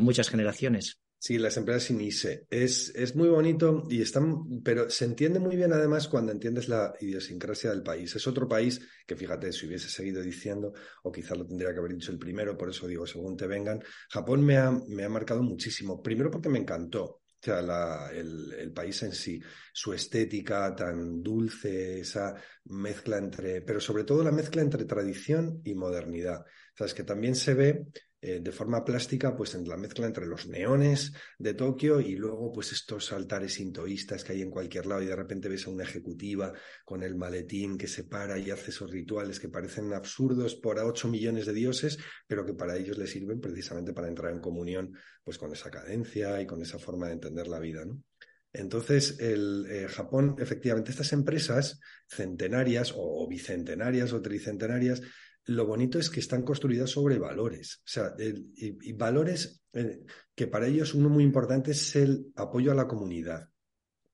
muchas 0.00 0.28
generaciones. 0.28 1.00
Sí, 1.20 1.36
las 1.36 1.56
empresas 1.56 1.90
INISE. 1.90 2.46
Es, 2.48 2.92
es 2.94 3.16
muy 3.16 3.28
bonito 3.28 3.86
y 3.90 4.02
están, 4.02 4.62
pero 4.62 4.88
se 4.88 5.04
entiende 5.04 5.40
muy 5.40 5.56
bien 5.56 5.72
además 5.72 6.06
cuando 6.06 6.30
entiendes 6.30 6.68
la 6.68 6.94
idiosincrasia 7.00 7.70
del 7.70 7.82
país. 7.82 8.14
Es 8.14 8.26
otro 8.28 8.46
país 8.46 8.80
que, 9.04 9.16
fíjate, 9.16 9.52
si 9.52 9.66
hubiese 9.66 9.88
seguido 9.88 10.22
diciendo, 10.22 10.72
o 11.02 11.10
quizá 11.10 11.34
lo 11.34 11.44
tendría 11.44 11.72
que 11.72 11.80
haber 11.80 11.94
dicho 11.94 12.12
el 12.12 12.20
primero, 12.20 12.56
por 12.56 12.70
eso 12.70 12.86
digo, 12.86 13.04
según 13.04 13.36
te 13.36 13.48
vengan, 13.48 13.82
Japón 14.10 14.44
me 14.44 14.58
ha, 14.58 14.70
me 14.70 15.02
ha 15.02 15.08
marcado 15.08 15.42
muchísimo. 15.42 16.00
Primero 16.00 16.30
porque 16.30 16.48
me 16.48 16.60
encantó. 16.60 17.04
O 17.04 17.44
sea, 17.44 18.10
el, 18.12 18.52
el, 18.52 18.72
país 18.72 19.00
en 19.04 19.12
sí, 19.12 19.40
su 19.72 19.92
estética 19.92 20.74
tan 20.74 21.22
dulce, 21.22 22.00
esa 22.00 22.34
mezcla 22.64 23.18
entre, 23.18 23.62
pero 23.62 23.80
sobre 23.80 24.02
todo 24.02 24.24
la 24.24 24.32
mezcla 24.32 24.60
entre 24.60 24.84
tradición 24.84 25.60
y 25.64 25.74
modernidad. 25.74 26.44
Sabes 26.76 26.94
que 26.94 27.04
también 27.04 27.36
se 27.36 27.54
ve 27.54 27.86
eh, 28.20 28.40
de 28.40 28.50
forma 28.50 28.84
plástica, 28.84 29.36
pues 29.36 29.54
en 29.54 29.68
la 29.68 29.76
mezcla 29.76 30.04
entre 30.04 30.26
los 30.26 30.48
neones 30.48 31.12
de 31.38 31.54
Tokio 31.54 32.00
y 32.00 32.16
luego 32.16 32.50
pues 32.50 32.72
estos 32.72 33.12
altares 33.12 33.54
sintoístas 33.54 34.24
que 34.24 34.32
hay 34.32 34.42
en 34.42 34.50
cualquier 34.50 34.86
lado 34.86 35.02
y 35.02 35.06
de 35.06 35.14
repente 35.14 35.48
ves 35.48 35.66
a 35.66 35.70
una 35.70 35.84
ejecutiva 35.84 36.52
con 36.84 37.04
el 37.04 37.14
maletín 37.14 37.78
que 37.78 37.86
se 37.86 38.04
para 38.04 38.36
y 38.36 38.50
hace 38.50 38.72
esos 38.72 38.90
rituales 38.90 39.38
que 39.38 39.48
parecen 39.48 39.92
absurdos 39.92 40.56
por 40.56 40.80
a 40.80 40.86
8 40.86 41.06
millones 41.06 41.46
de 41.46 41.52
dioses, 41.52 41.98
pero 42.26 42.44
que 42.44 42.54
para 42.54 42.76
ellos 42.76 42.98
les 42.98 43.10
sirven 43.10 43.40
precisamente 43.40 43.92
para 43.92 44.08
entrar 44.08 44.32
en 44.32 44.40
comunión 44.40 44.92
pues 45.22 45.38
con 45.38 45.52
esa 45.52 45.70
cadencia 45.70 46.42
y 46.42 46.46
con 46.46 46.60
esa 46.60 46.80
forma 46.80 47.06
de 47.06 47.12
entender 47.12 47.46
la 47.46 47.60
vida. 47.60 47.84
Entonces, 48.52 49.20
el 49.20 49.66
eh, 49.70 49.86
Japón, 49.88 50.34
efectivamente, 50.38 50.90
estas 50.90 51.12
empresas 51.12 51.78
centenarias 52.08 52.92
o 52.96 53.28
bicentenarias 53.28 54.12
o 54.12 54.22
tricentenarias 54.22 55.02
lo 55.48 55.66
bonito 55.66 55.98
es 55.98 56.10
que 56.10 56.20
están 56.20 56.42
construidas 56.42 56.90
sobre 56.90 57.18
valores. 57.18 57.76
O 57.78 57.88
sea, 57.88 58.14
y, 58.18 58.92
valores 58.92 59.62
eh, 59.72 60.04
que 60.34 60.46
para 60.46 60.66
ellos 60.66 60.94
uno 60.94 61.08
muy 61.08 61.24
importante 61.24 61.72
es 61.72 61.96
el 61.96 62.26
apoyo 62.36 62.70
a 62.72 62.74
la 62.74 62.86
comunidad. 62.86 63.48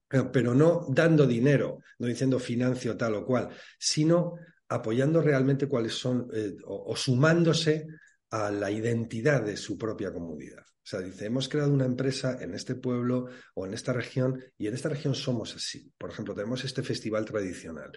Pero 0.09 0.55
no 0.55 0.87
dando 0.88 1.27
dinero, 1.27 1.81
no 1.99 2.07
diciendo 2.07 2.38
financio 2.38 2.97
tal 2.97 3.16
o 3.16 3.27
cual, 3.27 3.49
sino 3.79 4.35
apoyando 4.68 5.20
realmente 5.20 5.66
cuáles 5.66 5.94
son 5.94 6.29
eh, 6.33 6.55
o, 6.66 6.94
sumándose 6.94 7.87
a 8.31 8.51
la 8.51 8.70
identidad 8.70 9.42
de 9.42 9.57
su 9.57 9.77
propia 9.77 10.12
comunidad. 10.12 10.62
O 10.62 10.87
sea, 10.87 11.01
dice, 11.01 11.27
hemos 11.27 11.49
creado 11.49 11.73
una 11.73 11.87
empresa 11.87 12.38
en 12.40 12.55
este 12.55 12.77
pueblo 12.77 13.27
o 13.55 13.66
en 13.66 13.75
esta 13.75 13.92
región 13.92 14.40
y 14.57 14.68
en 14.68 14.75
esta 14.75 14.90
región 14.90 15.14
somos 15.14 15.57
así. 15.57 15.92
Por 15.99 16.11
ejemplo, 16.11 16.35
tenemos 16.35 16.62
este 16.64 16.83
festival 16.83 17.25
tradicional 17.25 17.90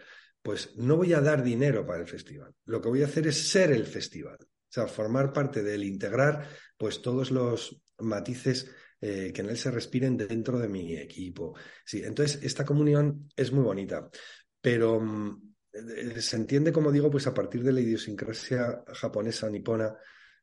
pues 0.47 0.77
no 0.77 0.95
voy 0.95 1.12
a 1.12 1.19
dar 1.19 1.43
dinero 1.43 1.86
para 1.86 1.99
el 1.99 2.07
festival. 2.07 2.55
Lo 2.67 2.79
que 2.79 2.88
voy 2.88 3.01
a 3.01 3.07
hacer 3.07 3.27
es 3.27 3.49
ser 3.49 3.69
el 3.69 3.86
festival. 3.86 4.38
O 4.39 4.69
sea, 4.69 4.88
formar 4.88 5.33
parte 5.33 5.62
del 5.62 5.83
integrar 5.83 6.47
pues 6.77 7.01
todos 7.01 7.31
los 7.31 7.81
matices 7.97 8.71
eh, 9.01 9.33
que 9.36 9.41
en 9.41 9.49
él 9.49 9.57
se 9.57 9.71
respiren 9.71 10.15
dentro 10.15 10.57
de 10.57 10.69
mi 10.69 10.95
equipo. 10.95 11.53
Sí, 11.83 12.01
entonces 12.01 12.41
esta 12.43 12.63
comunión 12.63 13.27
es 13.36 13.51
muy 13.51 13.62
bonita, 13.62 14.10
pero 14.62 15.01
mm, 15.01 15.53
eh, 15.73 16.21
se 16.21 16.38
entiende, 16.38 16.71
como 16.71 16.93
digo, 16.93 17.12
pues 17.12 17.27
a 17.27 17.33
partir 17.33 17.62
de 17.62 17.73
la 17.73 17.81
idiosincrasia 17.81 18.86
japonesa 18.93 19.49
nipona, 19.49 19.97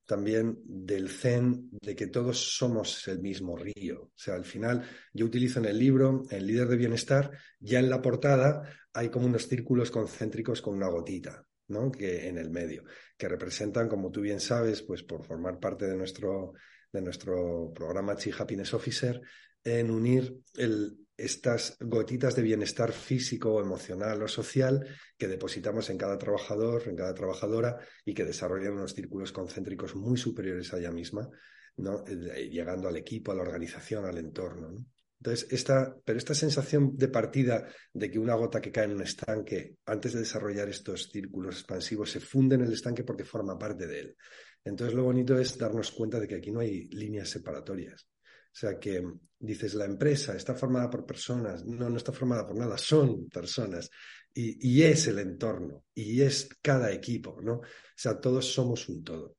también 0.07 0.59
del 0.65 1.09
zen, 1.09 1.69
de 1.71 1.97
que 1.97 2.09
todos 2.09 2.57
somos 2.57 3.07
el 3.09 3.21
mismo 3.21 3.57
río. 3.57 4.03
O 4.03 4.13
sea, 4.15 4.35
al 4.35 4.45
final 4.45 4.85
yo 5.13 5.27
utilizo 5.27 5.59
en 5.61 5.67
el 5.67 5.79
libro, 5.79 6.23
en 6.31 6.47
Líder 6.47 6.69
de 6.69 6.77
Bienestar, 6.77 7.31
ya 7.61 7.79
en 7.79 7.91
la 7.91 8.03
portada 8.03 8.63
hay 8.93 9.09
como 9.09 9.27
unos 9.27 9.49
círculos 9.49 9.91
concéntricos 9.91 10.63
con 10.63 10.75
una 10.75 10.89
gotita, 10.89 11.45
¿no? 11.69 11.91
Que 11.91 12.29
en 12.29 12.39
el 12.39 12.51
medio, 12.51 12.85
que 13.17 13.29
representan, 13.29 13.89
como 13.89 14.11
tú 14.11 14.21
bien 14.21 14.41
sabes, 14.41 14.83
pues 14.83 15.03
por 15.03 15.25
formar 15.25 15.59
parte 15.59 15.87
de 15.87 15.97
nuestro, 15.97 16.53
de 16.93 17.01
nuestro 17.01 17.73
programa 17.75 18.17
Chi 18.17 18.31
Happiness 18.37 18.75
Officer, 18.75 19.21
en 19.65 19.91
unir 19.91 20.37
el, 20.57 21.04
estas 21.17 21.77
gotitas 21.81 22.35
de 22.35 22.43
bienestar 22.43 22.93
físico, 22.93 23.61
emocional 23.61 24.23
o 24.23 24.29
social 24.29 24.87
que 25.17 25.29
depositamos 25.29 25.91
en 25.91 25.99
cada 25.99 26.19
trabajador, 26.19 26.89
en 26.89 26.97
cada 26.97 27.15
trabajadora 27.15 27.79
y 28.05 28.15
que 28.15 28.25
desarrollan 28.25 28.75
unos 28.75 28.95
círculos 28.95 29.33
concéntricos 29.33 29.95
muy 29.95 30.17
superiores 30.17 30.73
a 30.73 30.79
ella 30.79 30.91
misma, 30.91 31.29
¿no? 31.77 32.05
Eh, 32.07 32.49
llegando 32.51 32.89
al 32.89 32.97
equipo, 32.97 33.33
a 33.33 33.35
la 33.35 33.43
organización, 33.43 34.05
al 34.05 34.19
entorno. 34.19 34.85
Entonces, 35.19 35.47
esta, 35.51 35.97
pero 36.05 36.19
esta 36.19 36.35
sensación 36.35 36.97
de 36.97 37.09
partida 37.09 37.67
de 37.93 38.11
que 38.11 38.19
una 38.19 38.35
gota 38.35 38.61
que 38.61 38.71
cae 38.71 38.85
en 38.85 38.93
un 38.93 39.03
estanque, 39.03 39.77
antes 39.87 40.13
de 40.13 40.19
desarrollar 40.21 40.69
estos 40.69 41.09
círculos 41.11 41.55
expansivos, 41.61 42.11
se 42.11 42.21
funde 42.21 42.57
en 42.57 42.63
el 42.63 42.73
estanque 42.73 43.05
porque 43.05 43.25
forma 43.25 43.59
parte 43.59 43.87
de 43.87 44.01
él. 44.01 44.17
Entonces, 44.65 44.95
lo 44.95 45.05
bonito 45.05 45.39
es 45.39 45.57
darnos 45.57 45.93
cuenta 45.93 46.21
de 46.21 46.29
que 46.29 46.35
aquí 46.35 46.51
no 46.51 46.61
hay 46.61 46.89
líneas 46.89 47.31
separatorias. 47.31 48.07
O 48.55 48.57
sea 48.57 48.79
que 48.79 49.03
dices, 49.41 49.75
la 49.75 49.85
empresa 49.85 50.37
está 50.37 50.55
formada 50.55 50.89
por 50.89 51.05
personas, 51.05 51.65
no, 51.65 51.91
no 51.91 51.97
está 51.97 52.13
formada 52.13 52.47
por 52.47 52.57
nada, 52.57 52.79
son 52.79 53.29
personas. 53.29 53.91
Y, 54.33 54.83
es 54.83 55.07
el 55.07 55.19
entorno, 55.21 55.85
y 55.95 56.21
es 56.21 56.49
cada 56.61 56.93
equipo, 56.93 57.41
¿no? 57.41 57.55
O 57.55 57.63
sea, 57.97 58.21
todos 58.21 58.53
somos 58.53 58.89
un 58.89 59.05
todo. 59.05 59.37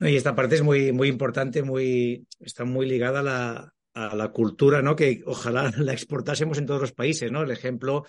Y 0.00 0.16
esta 0.16 0.34
parte 0.34 0.54
es 0.54 0.62
muy, 0.62 0.92
muy 0.92 1.08
importante, 1.08 1.62
muy, 1.62 2.26
está 2.38 2.64
muy 2.64 2.86
ligada 2.86 3.20
a 3.20 3.22
la, 3.22 3.74
a 3.92 4.16
la 4.16 4.28
cultura, 4.32 4.80
¿no? 4.80 4.96
Que 4.96 5.22
ojalá 5.26 5.70
la 5.78 5.92
exportásemos 5.92 6.58
en 6.58 6.66
todos 6.66 6.80
los 6.80 6.92
países, 6.92 7.30
¿no? 7.30 7.42
El 7.42 7.50
ejemplo, 7.50 8.04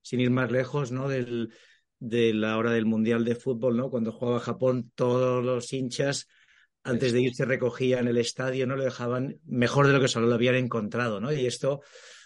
sin 0.00 0.20
ir 0.20 0.30
más 0.30 0.50
lejos, 0.50 0.90
¿no? 0.90 1.08
Del, 1.08 1.52
de 1.98 2.34
la 2.34 2.56
hora 2.56 2.72
del 2.72 2.86
Mundial 2.86 3.24
de 3.24 3.34
Fútbol, 3.34 3.76
¿no? 3.76 3.90
Cuando 3.90 4.12
jugaba 4.12 4.40
Japón, 4.40 4.92
todos 4.94 5.44
los 5.44 5.72
hinchas 5.72 6.26
antes 6.86 7.12
de 7.12 7.20
irse 7.20 7.44
recogían 7.44 8.08
el 8.08 8.16
estadio, 8.16 8.66
no 8.66 8.76
lo 8.76 8.84
dejaban 8.84 9.40
mejor 9.44 9.86
de 9.86 9.92
lo 9.92 10.00
que 10.00 10.08
solo 10.08 10.26
lo 10.26 10.34
habían 10.34 10.54
encontrado, 10.54 11.20
¿no? 11.20 11.32
Y 11.32 11.46
esto, 11.46 11.82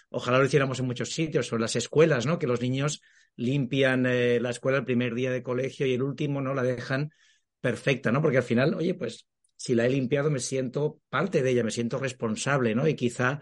ojalá 0.09 0.37
lo 0.37 0.45
hiciéramos 0.45 0.79
en 0.79 0.85
muchos 0.85 1.11
sitios, 1.11 1.51
o 1.51 1.55
en 1.55 1.61
las 1.61 1.75
escuelas, 1.75 2.25
¿no? 2.25 2.39
Que 2.39 2.47
los 2.47 2.61
niños 2.61 3.01
limpian 3.35 4.05
eh, 4.05 4.39
la 4.39 4.51
escuela 4.51 4.77
el 4.77 4.85
primer 4.85 5.15
día 5.15 5.31
de 5.31 5.41
colegio 5.41 5.85
y 5.87 5.93
el 5.93 6.03
último 6.03 6.41
no 6.41 6.53
la 6.53 6.63
dejan 6.63 7.11
perfecta, 7.59 8.11
¿no? 8.11 8.21
Porque 8.21 8.37
al 8.37 8.43
final, 8.43 8.73
oye, 8.75 8.93
pues 8.93 9.27
si 9.55 9.75
la 9.75 9.85
he 9.85 9.89
limpiado 9.89 10.29
me 10.29 10.39
siento 10.39 10.99
parte 11.09 11.41
de 11.41 11.51
ella, 11.51 11.63
me 11.63 11.71
siento 11.71 11.97
responsable, 11.97 12.75
¿no? 12.75 12.87
Y 12.87 12.95
quizá, 12.95 13.41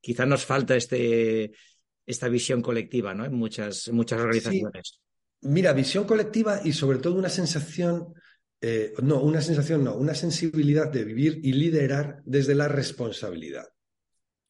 quizá 0.00 0.26
nos 0.26 0.44
falta 0.44 0.76
este, 0.76 1.52
esta 2.06 2.28
visión 2.28 2.62
colectiva, 2.62 3.14
¿no? 3.14 3.24
En 3.24 3.34
muchas, 3.34 3.88
muchas 3.92 4.20
organizaciones. 4.20 5.00
Mira, 5.40 5.72
visión 5.72 6.04
colectiva 6.04 6.60
y 6.64 6.72
sobre 6.72 6.98
todo 6.98 7.14
una 7.14 7.28
sensación, 7.28 8.14
eh, 8.60 8.92
no, 9.02 9.22
una 9.22 9.40
sensación 9.40 9.84
no, 9.84 9.94
una 9.94 10.14
sensibilidad 10.14 10.90
de 10.90 11.04
vivir 11.04 11.40
y 11.42 11.52
liderar 11.52 12.22
desde 12.24 12.54
la 12.54 12.68
responsabilidad. 12.68 13.66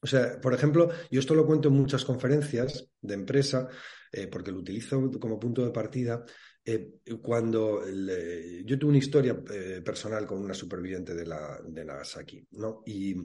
O 0.01 0.07
sea, 0.07 0.41
por 0.41 0.55
ejemplo, 0.55 0.91
yo 1.11 1.21
esto 1.21 1.35
lo 1.35 1.47
cuento 1.47 1.69
en 1.69 1.75
muchas 1.75 2.05
conferencias 2.05 2.89
de 3.01 3.15
empresa, 3.15 3.69
eh, 4.13 4.29
porque 4.29 4.53
lo 4.53 4.59
utilizo 4.59 5.11
como 5.19 5.39
punto 5.39 5.65
de 5.65 5.73
partida. 5.73 6.25
Eh, 6.65 7.01
cuando 7.23 7.83
yo 7.89 8.79
tuve 8.79 8.91
una 8.91 8.99
historia 8.99 9.43
personal 9.83 10.27
con 10.27 10.39
una 10.39 10.53
superviviente 10.53 11.15
de, 11.15 11.27
la, 11.27 11.61
de 11.67 11.85
Nagasaki, 11.85 12.47
¿no? 12.53 12.83
y, 12.85 13.17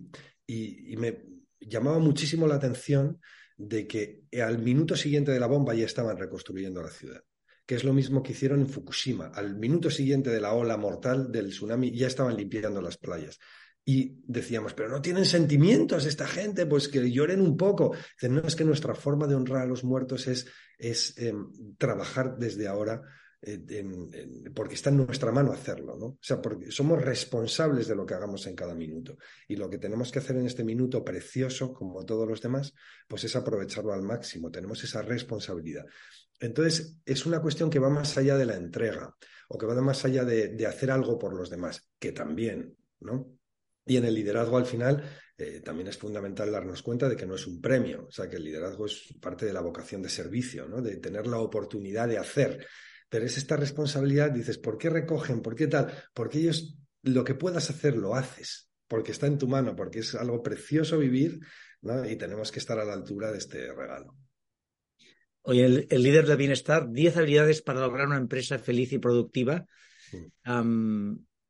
y 0.48 0.96
me 0.96 1.26
llamaba 1.60 2.00
muchísimo 2.00 2.48
la 2.48 2.56
atención 2.56 3.20
de 3.58 3.86
que 3.86 4.24
al 4.42 4.60
minuto 4.60 4.96
siguiente 4.96 5.32
de 5.32 5.40
la 5.40 5.48
bomba 5.48 5.74
ya 5.74 5.86
estaban 5.86 6.18
reconstruyendo 6.18 6.82
la 6.82 6.90
ciudad 6.90 7.22
que 7.66 7.76
es 7.76 7.84
lo 7.84 7.94
mismo 7.94 8.22
que 8.22 8.34
hicieron 8.34 8.62
en 8.62 8.68
Fukushima. 8.68 9.28
Al 9.28 9.56
minuto 9.56 9.90
siguiente 9.90 10.30
de 10.30 10.42
la 10.42 10.54
ola 10.54 10.78
mortal 10.78 11.32
del 11.32 11.50
tsunami 11.50 11.96
ya 11.96 12.08
estaban 12.08 12.36
limpiando 12.36 12.82
las 12.82 12.98
playas. 12.98 13.40
Y 13.86 14.22
decíamos, 14.26 14.74
pero 14.74 14.90
no 14.90 15.02
tienen 15.02 15.26
sentimientos 15.26 16.06
esta 16.06 16.26
gente, 16.26 16.66
pues 16.66 16.88
que 16.88 17.12
lloren 17.12 17.42
un 17.42 17.58
poco. 17.58 17.96
no, 18.22 18.42
es 18.42 18.56
que 18.56 18.64
nuestra 18.64 18.96
forma 18.96 19.28
de 19.28 19.36
honrar 19.36 19.64
a 19.64 19.66
los 19.66 19.84
muertos 19.84 20.28
es, 20.28 20.48
es 20.78 21.18
em, 21.18 21.76
trabajar 21.78 22.38
desde 22.38 22.68
ahora 22.68 23.02
porque 24.56 24.76
está 24.76 24.90
en 24.90 24.98
nuestra 24.98 25.32
mano 25.32 25.52
hacerlo, 25.52 25.98
¿no? 25.98 26.06
O 26.06 26.20
sea, 26.22 26.42
porque 26.42 26.72
somos 26.72 27.02
responsables 27.02 27.88
de 27.88 27.96
lo 27.96 28.06
que 28.06 28.14
hagamos 28.14 28.48
en 28.48 28.56
cada 28.56 28.74
minuto. 28.74 29.18
Y 29.48 29.58
lo 29.58 29.70
que 29.70 29.78
tenemos 29.78 30.12
que 30.12 30.20
hacer 30.20 30.38
en 30.38 30.46
este 30.46 30.64
minuto 30.64 31.04
precioso, 31.04 31.74
como 31.74 32.06
todos 32.06 32.28
los 32.28 32.42
demás, 32.42 32.74
pues 33.08 33.26
es 33.26 33.36
aprovecharlo 33.36 33.92
al 33.92 34.02
máximo. 34.02 34.50
Tenemos 34.50 34.82
esa 34.84 35.02
responsabilidad. 35.02 35.86
Entonces, 36.44 36.98
es 37.06 37.26
una 37.26 37.42
cuestión 37.42 37.70
que 37.70 37.80
va 37.80 37.90
más 37.90 38.18
allá 38.18 38.38
de 38.38 38.46
la 38.46 38.56
entrega 38.56 39.16
o 39.48 39.58
que 39.58 39.66
va 39.66 39.80
más 39.82 40.04
allá 40.06 40.26
de, 40.26 40.66
hacer 40.66 40.92
algo 40.92 41.18
por 41.18 41.34
los 41.34 41.50
demás, 41.50 41.90
que 41.98 42.12
también, 42.12 42.76
¿no? 43.00 43.38
Y 43.86 43.98
en 43.98 44.06
el 44.06 44.14
liderazgo 44.14 44.58
al 44.58 44.66
final 44.66 45.04
eh, 45.38 45.62
también 45.62 45.88
es 45.88 45.98
fundamental 45.98 46.52
darnos 46.52 46.82
cuenta 46.82 47.10
de 47.10 47.16
que 47.16 47.26
no 47.26 47.36
es 47.36 47.48
un 47.48 47.62
premio, 47.62 48.08
o 48.08 48.12
sea, 48.12 48.30
que 48.30 48.38
el 48.38 48.44
liderazgo 48.44 48.86
es 48.86 49.14
parte 49.22 49.46
de 49.46 49.54
la 49.54 49.62
vocación 49.62 50.02
de 50.02 50.10
servicio, 50.10 50.68
¿no? 50.68 50.82
De 50.82 50.98
tener 50.98 51.28
la 51.28 51.40
oportunidad 51.40 52.08
de 52.08 52.18
hacer 52.18 52.66
pero 53.14 53.28
es 53.28 53.38
esta 53.38 53.56
responsabilidad, 53.56 54.32
dices, 54.32 54.58
¿por 54.58 54.76
qué 54.76 54.90
recogen? 54.90 55.44
¿Por 55.44 55.54
qué 55.54 55.68
tal? 55.68 55.94
Porque 56.16 56.40
ellos, 56.40 56.80
lo 57.04 57.24
que 57.24 57.36
puedas 57.36 57.70
hacer, 57.70 57.96
lo 57.96 58.16
haces, 58.16 58.72
porque 58.88 59.12
está 59.12 59.28
en 59.28 59.38
tu 59.38 59.48
mano, 59.48 59.76
porque 59.76 60.00
es 60.00 60.16
algo 60.16 60.42
precioso 60.42 60.98
vivir, 60.98 61.40
¿no? 61.84 62.10
Y 62.10 62.16
tenemos 62.16 62.52
que 62.52 62.58
estar 62.58 62.80
a 62.80 62.84
la 62.84 62.94
altura 62.94 63.32
de 63.32 63.38
este 63.38 63.72
regalo. 63.72 64.16
Oye, 65.44 65.86
el, 65.90 66.04
líder 66.04 66.26
del 66.26 66.38
bienestar, 66.38 66.90
10 66.90 67.18
habilidades 67.18 67.62
para 67.62 67.82
lograr 67.82 68.08
una 68.08 68.18
empresa 68.18 68.58
feliz 68.60 68.94
y 68.94 69.00
productiva. 69.00 69.66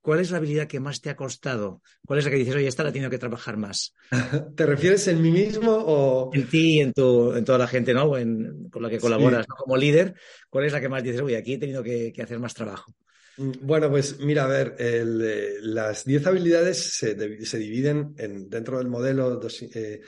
¿Cuál 0.04 0.20
es 0.20 0.32
la 0.32 0.38
habilidad 0.38 0.68
que 0.68 0.82
más 0.82 1.00
te 1.00 1.10
ha 1.10 1.16
costado? 1.16 1.82
¿Cuál 2.06 2.20
es 2.20 2.26
la 2.26 2.32
que 2.32 2.38
dices, 2.38 2.54
oye, 2.54 2.68
esta 2.68 2.84
la 2.84 2.92
tengo 2.92 3.10
que 3.10 3.18
trabajar 3.18 3.56
más? 3.56 3.94
¿Te 4.56 4.66
refieres 4.66 5.08
en 5.08 5.22
mí 5.22 5.32
mismo 5.32 5.72
o...? 5.72 6.30
En 6.34 6.50
ti 6.50 6.76
y 6.76 6.80
en, 6.82 6.92
tu, 6.92 7.34
en 7.34 7.46
toda 7.46 7.58
la 7.58 7.68
gente 7.68 7.94
¿no? 7.94 8.10
con 8.10 8.82
la 8.82 8.90
que 8.90 9.00
colaboras 9.00 9.48
como 9.48 9.78
líder. 9.78 10.14
¿Cuál 10.50 10.66
es 10.66 10.74
la 10.74 10.82
que 10.82 10.90
más 10.90 11.04
dices, 11.04 11.22
oye, 11.22 11.38
aquí 11.38 11.54
he 11.54 11.58
tenido 11.58 11.82
que, 11.82 12.14
hacer 12.22 12.38
más 12.38 12.54
trabajo? 12.54 12.94
Mm, 13.38 13.52
bueno, 13.62 13.90
pues 13.90 14.20
mira, 14.20 14.44
a 14.44 14.48
ver, 14.48 14.76
eh, 14.78 15.56
las 15.62 16.04
10 16.04 16.28
habilidades 16.28 16.98
se, 16.98 17.16
dividen 17.58 18.14
en, 18.18 18.50
dentro 18.50 18.80
del 18.80 18.90
modelo 18.90 19.40
eh, 19.74 20.02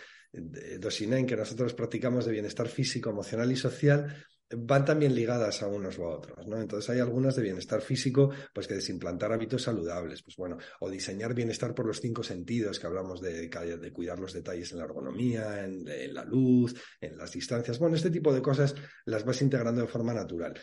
Dosinen 0.80 1.26
que 1.26 1.36
nosotros 1.36 1.74
practicamos 1.74 2.26
de 2.26 2.32
bienestar 2.32 2.68
físico, 2.68 3.10
emocional 3.10 3.52
y 3.52 3.56
social 3.56 4.14
van 4.52 4.86
también 4.86 5.16
ligadas 5.16 5.64
a 5.64 5.68
unos 5.68 5.98
u 5.98 6.04
a 6.04 6.16
otros, 6.16 6.48
¿no? 6.48 6.62
Entonces 6.62 6.90
hay 6.90 7.00
algunas 7.00 7.36
de 7.36 7.42
bienestar 7.42 7.82
físico, 7.82 8.30
pues 8.54 8.68
que 8.68 8.76
desimplantar 8.76 9.32
hábitos 9.34 9.64
saludables, 9.64 10.22
pues 10.22 10.36
bueno, 10.38 10.58
o 10.80 10.90
diseñar 10.90 11.34
bienestar 11.34 11.74
por 11.74 11.88
los 11.88 12.00
cinco 12.00 12.24
sentidos, 12.24 12.80
que 12.80 12.88
hablamos 12.88 13.22
de, 13.22 13.48
de 13.50 13.94
cuidar 13.94 14.20
los 14.20 14.34
detalles 14.34 14.72
en 14.72 14.78
la 14.78 14.86
ergonomía, 14.86 15.64
en, 15.64 16.14
la 16.14 16.24
luz, 16.24 16.76
en 17.02 17.18
las 17.18 17.32
distancias, 17.32 17.80
bueno, 17.80 17.96
este 17.96 18.12
tipo 18.12 18.34
de 18.34 18.42
cosas 18.42 18.76
las 19.06 19.26
vas 19.26 19.42
integrando 19.42 19.82
de 19.82 19.88
forma 19.88 20.14
natural. 20.14 20.54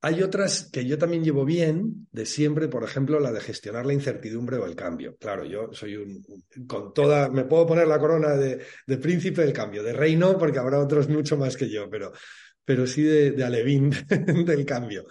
Hay 0.00 0.22
otras 0.22 0.70
que 0.70 0.86
yo 0.86 0.96
también 0.96 1.24
llevo 1.24 1.44
bien 1.44 2.06
de 2.12 2.24
siempre, 2.24 2.68
por 2.68 2.84
ejemplo, 2.84 3.18
la 3.18 3.32
de 3.32 3.40
gestionar 3.40 3.84
la 3.84 3.94
incertidumbre 3.94 4.56
o 4.56 4.64
el 4.64 4.76
cambio. 4.76 5.16
Claro, 5.16 5.44
yo 5.44 5.70
soy 5.72 5.96
un, 5.96 6.24
con 6.68 6.94
toda, 6.94 7.28
me 7.30 7.44
puedo 7.44 7.66
poner 7.66 7.88
la 7.88 7.98
corona 7.98 8.36
de, 8.36 8.64
príncipe 8.98 9.42
del 9.42 9.52
cambio, 9.52 9.82
de 9.82 9.92
reino, 9.92 10.38
porque 10.38 10.60
habrá 10.60 10.78
otros 10.78 11.08
mucho 11.08 11.36
más 11.36 11.56
que 11.56 11.68
yo, 11.68 11.90
pero 11.90 12.12
pero 12.64 12.86
sí 12.86 13.02
de, 13.02 13.42
alevín 13.42 13.90
del 14.44 14.66
cambio. 14.66 15.06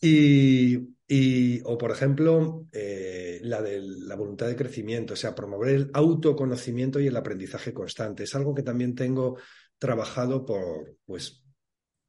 Y, 0.00 1.60
o, 1.64 1.76
por 1.76 1.90
ejemplo, 1.90 2.66
eh, 2.72 3.40
la 3.42 3.60
de 3.60 3.80
la 3.82 4.14
voluntad 4.14 4.46
de 4.46 4.56
crecimiento, 4.56 5.14
o 5.14 5.16
sea, 5.16 5.34
promover 5.34 5.74
el 5.74 5.90
autoconocimiento 5.92 7.00
y 7.00 7.08
el 7.08 7.16
aprendizaje 7.16 7.74
constante. 7.74 8.22
Es 8.22 8.34
algo 8.34 8.54
que 8.54 8.62
también 8.62 8.94
tengo 8.94 9.38
trabajado 9.78 10.44
por, 10.46 10.96
pues, 11.04 11.43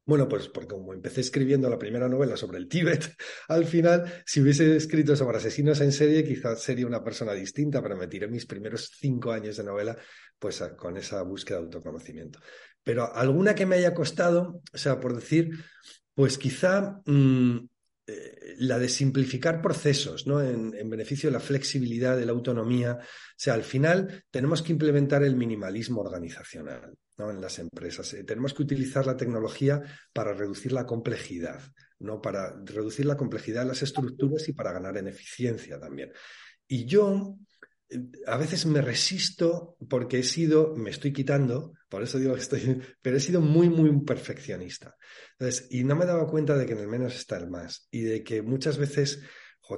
bueno, 0.06 0.28
pues 0.28 0.48
porque 0.48 0.68
como 0.68 0.94
empecé 0.94 1.20
escribiendo 1.20 1.68
la 1.68 1.78
primera 1.78 2.08
novela 2.08 2.36
sobre 2.36 2.58
el 2.58 2.68
Tíbet, 2.68 3.12
al 3.48 3.64
final, 3.64 4.22
si 4.24 4.40
hubiese 4.40 4.76
escrito 4.76 5.16
sobre 5.16 5.38
asesinos 5.38 5.80
en 5.80 5.90
serie, 5.90 6.24
quizás 6.24 6.62
sería 6.62 6.86
una 6.86 7.02
persona 7.02 7.32
distinta, 7.32 7.82
pero 7.82 7.96
me 7.96 8.06
tiré 8.06 8.28
mis 8.28 8.46
primeros 8.46 8.92
cinco 8.98 9.32
años 9.32 9.56
de 9.56 9.64
novela 9.64 9.96
pues 10.38 10.62
con 10.76 10.96
esa 10.96 11.22
búsqueda 11.22 11.58
de 11.58 11.64
autoconocimiento. 11.64 12.38
Pero 12.84 13.12
alguna 13.12 13.54
que 13.54 13.66
me 13.66 13.76
haya 13.76 13.94
costado, 13.94 14.62
o 14.72 14.78
sea, 14.78 15.00
por 15.00 15.14
decir, 15.14 15.50
pues 16.14 16.38
quizá 16.38 17.00
mm, 17.04 17.66
la 18.58 18.78
de 18.78 18.88
simplificar 18.88 19.60
procesos, 19.60 20.26
¿no? 20.26 20.40
En, 20.40 20.88
beneficio 20.88 21.28
de 21.28 21.32
la 21.32 21.40
flexibilidad, 21.40 22.16
de 22.16 22.24
la 22.24 22.32
autonomía. 22.32 22.98
O 23.00 23.34
sea, 23.36 23.54
al 23.54 23.64
final 23.64 24.24
tenemos 24.30 24.62
que 24.62 24.72
implementar 24.72 25.24
el 25.24 25.34
minimalismo 25.34 26.02
organizacional 26.02 26.94
¿no? 27.18 27.30
en 27.30 27.40
las 27.40 27.58
empresas. 27.58 28.14
Eh, 28.14 28.24
tenemos 28.24 28.54
que 28.54 28.62
utilizar 28.62 29.06
la 29.06 29.16
tecnología 29.16 29.82
para 30.12 30.32
reducir 30.32 30.72
la 30.72 30.86
complejidad, 30.86 31.60
¿no? 31.98 32.22
Para 32.22 32.54
reducir 32.64 33.06
la 33.06 33.16
complejidad 33.16 33.62
de 33.62 33.68
las 33.68 33.82
estructuras 33.82 34.48
y 34.48 34.52
para 34.52 34.72
ganar 34.72 34.96
en 34.96 35.08
eficiencia 35.08 35.80
también. 35.80 36.12
Y 36.68 36.84
yo 36.84 37.36
a 38.26 38.36
veces 38.36 38.66
me 38.66 38.82
resisto 38.82 39.76
porque 39.88 40.20
he 40.20 40.22
sido, 40.22 40.74
me 40.76 40.90
estoy 40.90 41.12
quitando, 41.12 41.72
por 41.88 42.02
eso 42.02 42.18
digo 42.18 42.34
que 42.34 42.40
estoy, 42.40 42.80
pero 43.02 43.16
he 43.16 43.20
sido 43.20 43.40
muy, 43.40 43.68
muy 43.68 44.04
perfeccionista. 44.04 44.96
Entonces, 45.38 45.68
y 45.70 45.84
no 45.84 45.96
me 45.96 46.06
daba 46.06 46.26
cuenta 46.26 46.56
de 46.56 46.66
que 46.66 46.72
en 46.72 46.80
el 46.80 46.88
menos 46.88 47.14
está 47.14 47.36
el 47.36 47.48
más 47.48 47.88
y 47.90 48.02
de 48.02 48.22
que 48.22 48.42
muchas 48.42 48.78
veces 48.78 49.20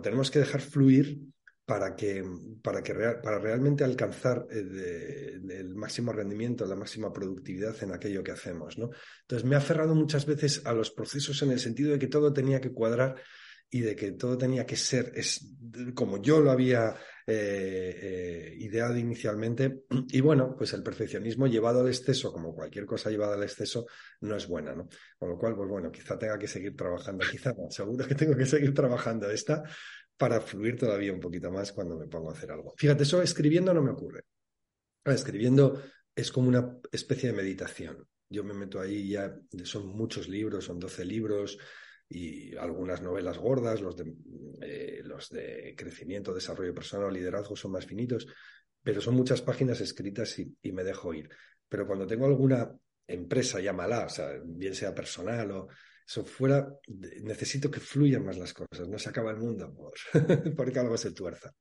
tenemos 0.02 0.30
que 0.30 0.40
dejar 0.40 0.60
fluir 0.60 1.18
para 1.64 1.94
que, 1.94 2.24
para 2.62 2.82
que 2.82 2.94
para 2.94 3.38
realmente 3.38 3.84
alcanzar 3.84 4.46
eh, 4.50 5.38
el, 5.50 5.74
máximo 5.74 6.12
rendimiento, 6.12 6.64
la 6.64 6.76
máxima 6.76 7.12
productividad 7.12 7.76
en 7.82 7.92
aquello 7.92 8.22
que 8.22 8.32
hacemos. 8.32 8.78
¿no? 8.78 8.88
Entonces, 9.22 9.46
me 9.46 9.54
he 9.54 9.58
aferrado 9.58 9.94
muchas 9.94 10.24
veces 10.24 10.64
a 10.64 10.72
los 10.72 10.90
procesos 10.90 11.42
en 11.42 11.50
el 11.50 11.60
sentido 11.60 11.92
de 11.92 11.98
que 11.98 12.06
todo 12.06 12.32
tenía 12.32 12.60
que 12.60 12.72
cuadrar 12.72 13.16
y 13.68 13.80
de 13.80 13.94
que 13.94 14.12
todo 14.12 14.38
tenía 14.38 14.64
que 14.64 14.76
ser 14.76 15.12
es, 15.14 15.46
como 15.94 16.22
yo 16.22 16.40
lo 16.40 16.50
había 16.50 16.96
eh, 17.30 17.98
eh, 18.00 18.54
ideado 18.58 18.96
inicialmente. 18.96 19.84
Y 20.08 20.22
bueno, 20.22 20.54
pues 20.56 20.72
el 20.72 20.82
perfeccionismo 20.82 21.46
llevado 21.46 21.80
al 21.80 21.88
exceso, 21.88 22.32
como 22.32 22.54
cualquier 22.54 22.86
cosa 22.86 23.10
llevada 23.10 23.34
al 23.34 23.42
exceso, 23.42 23.86
no 24.22 24.34
es 24.34 24.48
buena, 24.48 24.74
¿no? 24.74 24.88
Con 25.18 25.28
lo 25.28 25.36
cual, 25.36 25.54
pues 25.54 25.68
bueno, 25.68 25.92
quizá 25.92 26.18
tenga 26.18 26.38
que 26.38 26.48
seguir 26.48 26.74
trabajando, 26.74 27.26
quizá 27.30 27.52
no, 27.52 27.70
seguro 27.70 28.06
que 28.06 28.14
tengo 28.14 28.34
que 28.34 28.46
seguir 28.46 28.72
trabajando 28.72 29.30
esta 29.30 29.62
para 30.16 30.40
fluir 30.40 30.78
todavía 30.78 31.12
un 31.12 31.20
poquito 31.20 31.50
más 31.50 31.72
cuando 31.72 31.98
me 31.98 32.06
pongo 32.06 32.30
a 32.30 32.32
hacer 32.32 32.50
algo. 32.50 32.72
Fíjate, 32.78 33.02
eso 33.02 33.20
escribiendo 33.20 33.74
no 33.74 33.82
me 33.82 33.90
ocurre. 33.90 34.24
Escribiendo 35.04 35.82
es 36.16 36.32
como 36.32 36.48
una 36.48 36.78
especie 36.90 37.30
de 37.30 37.36
meditación. 37.36 38.08
Yo 38.30 38.42
me 38.42 38.54
meto 38.54 38.80
ahí 38.80 39.10
ya, 39.10 39.38
son 39.64 39.86
muchos 39.86 40.28
libros, 40.28 40.64
son 40.64 40.78
12 40.78 41.04
libros, 41.04 41.58
y 42.08 42.56
algunas 42.56 43.02
novelas 43.02 43.38
gordas, 43.38 43.80
los 43.80 43.96
de, 43.96 44.14
eh, 44.62 45.02
los 45.04 45.28
de 45.28 45.74
crecimiento, 45.76 46.32
desarrollo 46.32 46.74
personal, 46.74 47.12
liderazgo 47.12 47.54
son 47.54 47.72
más 47.72 47.86
finitos, 47.86 48.26
pero 48.82 49.00
son 49.00 49.14
muchas 49.14 49.42
páginas 49.42 49.80
escritas 49.80 50.38
y, 50.38 50.72
me 50.72 50.84
dejo 50.84 51.12
ir. 51.12 51.28
Pero 51.68 51.86
cuando 51.86 52.06
tengo 52.06 52.26
alguna 52.26 52.70
empresa, 53.06 53.60
llámala, 53.60 54.06
o 54.06 54.08
sea, 54.08 54.40
bien 54.44 54.74
sea 54.74 54.94
personal 54.94 55.50
o 55.50 55.68
eso 56.06 56.24
fuera, 56.24 56.66
necesito 57.22 57.70
que 57.70 57.80
fluyan 57.80 58.24
más 58.24 58.38
las 58.38 58.54
cosas, 58.54 58.88
no 58.88 58.98
se 58.98 59.10
acaba 59.10 59.30
el 59.30 59.36
mundo 59.36 59.74
por, 59.74 59.92
porque 60.56 60.78
algo 60.78 60.96
se 60.96 61.12
tuerza. 61.12 61.52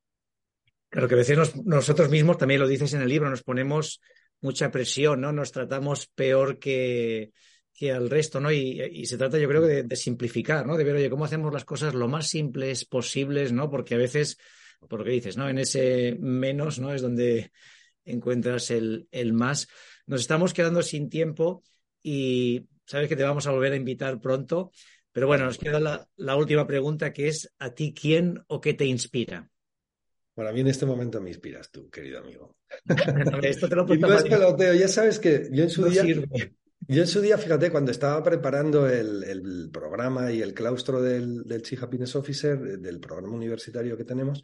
Claro 0.89 1.09
que 1.09 1.15
a 1.15 1.43
nosotros 1.65 2.09
mismos, 2.09 2.37
también 2.37 2.61
lo 2.61 2.67
dices 2.67 2.93
en 2.93 3.01
el 3.01 3.09
libro, 3.09 3.29
nos 3.29 3.43
ponemos 3.43 3.99
mucha 4.39 4.71
presión, 4.71 5.19
¿no? 5.19 5.33
Nos 5.33 5.51
tratamos 5.51 6.07
peor 6.07 6.59
que, 6.59 7.33
que 7.77 7.91
al 7.91 8.09
resto, 8.09 8.39
¿no? 8.39 8.51
Y, 8.51 9.05
se 9.05 9.17
trata, 9.19 9.37
yo 9.37 9.47
creo, 9.47 9.61
de, 9.61 9.83
de, 9.83 9.95
simplificar, 9.95 10.65
¿no? 10.65 10.75
De 10.75 10.83
ver, 10.83 10.95
oye, 10.95 11.11
cómo 11.11 11.25
hacemos 11.25 11.53
las 11.53 11.63
cosas 11.63 11.93
lo 11.93 12.07
más 12.07 12.27
simples 12.27 12.85
posibles, 12.85 13.53
¿no? 13.53 13.69
Porque 13.69 13.93
a 13.93 13.99
veces, 13.99 14.39
por 14.89 14.99
lo 14.99 15.05
que 15.05 15.11
dices, 15.11 15.37
¿no? 15.37 15.47
En 15.47 15.59
ese 15.59 16.17
menos, 16.19 16.79
¿no? 16.79 16.91
Es 16.91 17.03
donde 17.03 17.51
encuentras 18.03 18.71
el, 18.71 19.07
el 19.11 19.31
más. 19.31 19.67
Nos 20.07 20.21
estamos 20.21 20.55
quedando 20.55 20.81
sin 20.81 21.07
tiempo 21.07 21.63
y 22.01 22.67
sabes 22.85 23.07
que 23.07 23.15
te 23.15 23.23
vamos 23.23 23.45
a 23.45 23.51
volver 23.51 23.73
a 23.73 23.77
invitar 23.77 24.19
pronto. 24.19 24.71
Pero 25.11 25.27
bueno, 25.27 25.45
nos 25.45 25.59
queda 25.59 25.79
la, 25.79 26.07
la 26.15 26.35
última 26.35 26.65
pregunta 26.65 27.13
que 27.13 27.27
es, 27.27 27.53
¿a 27.59 27.75
ti 27.75 27.93
quién 27.93 28.43
o 28.47 28.59
qué 28.59 28.73
te 28.73 28.85
inspira? 28.85 29.51
Bueno, 30.35 30.49
a 30.49 30.53
mí 30.53 30.61
en 30.61 30.67
este 30.67 30.87
momento 30.87 31.21
me 31.21 31.29
inspiras 31.29 31.69
tú, 31.69 31.91
querido 31.91 32.19
amigo. 32.19 32.57
Esto 33.43 33.69
te 33.69 33.75
lo 33.75 33.85
y 33.93 33.99
no 33.99 34.11
es 34.17 34.23
peloteo, 34.23 34.73
ya 34.73 34.87
sabes 34.87 35.19
que 35.19 35.47
yo 35.51 35.63
en 35.63 35.69
su 35.69 35.85
día... 35.85 36.03
Yo 36.79 37.01
en 37.01 37.07
su 37.07 37.21
día, 37.21 37.37
fíjate, 37.37 37.71
cuando 37.71 37.91
estaba 37.91 38.23
preparando 38.23 38.87
el, 38.87 39.23
el 39.23 39.69
programa 39.71 40.31
y 40.31 40.41
el 40.41 40.53
claustro 40.53 41.01
del, 41.01 41.43
del 41.43 41.61
Chief 41.61 41.81
Happiness 41.81 42.15
Officer, 42.15 42.59
del 42.59 42.99
programa 42.99 43.35
universitario 43.35 43.97
que 43.97 44.05
tenemos, 44.05 44.41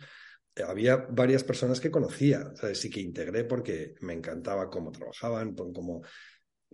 había 0.62 0.98
varias 0.98 1.44
personas 1.44 1.80
que 1.80 1.90
conocía, 1.90 2.52
¿sabes? 2.56 2.80
Sí 2.80 2.90
que 2.90 3.00
integré 3.00 3.44
porque 3.46 3.96
me 4.02 4.14
encantaba 4.14 4.70
cómo 4.70 4.92
trabajaban, 4.92 5.56
cómo, 5.56 6.04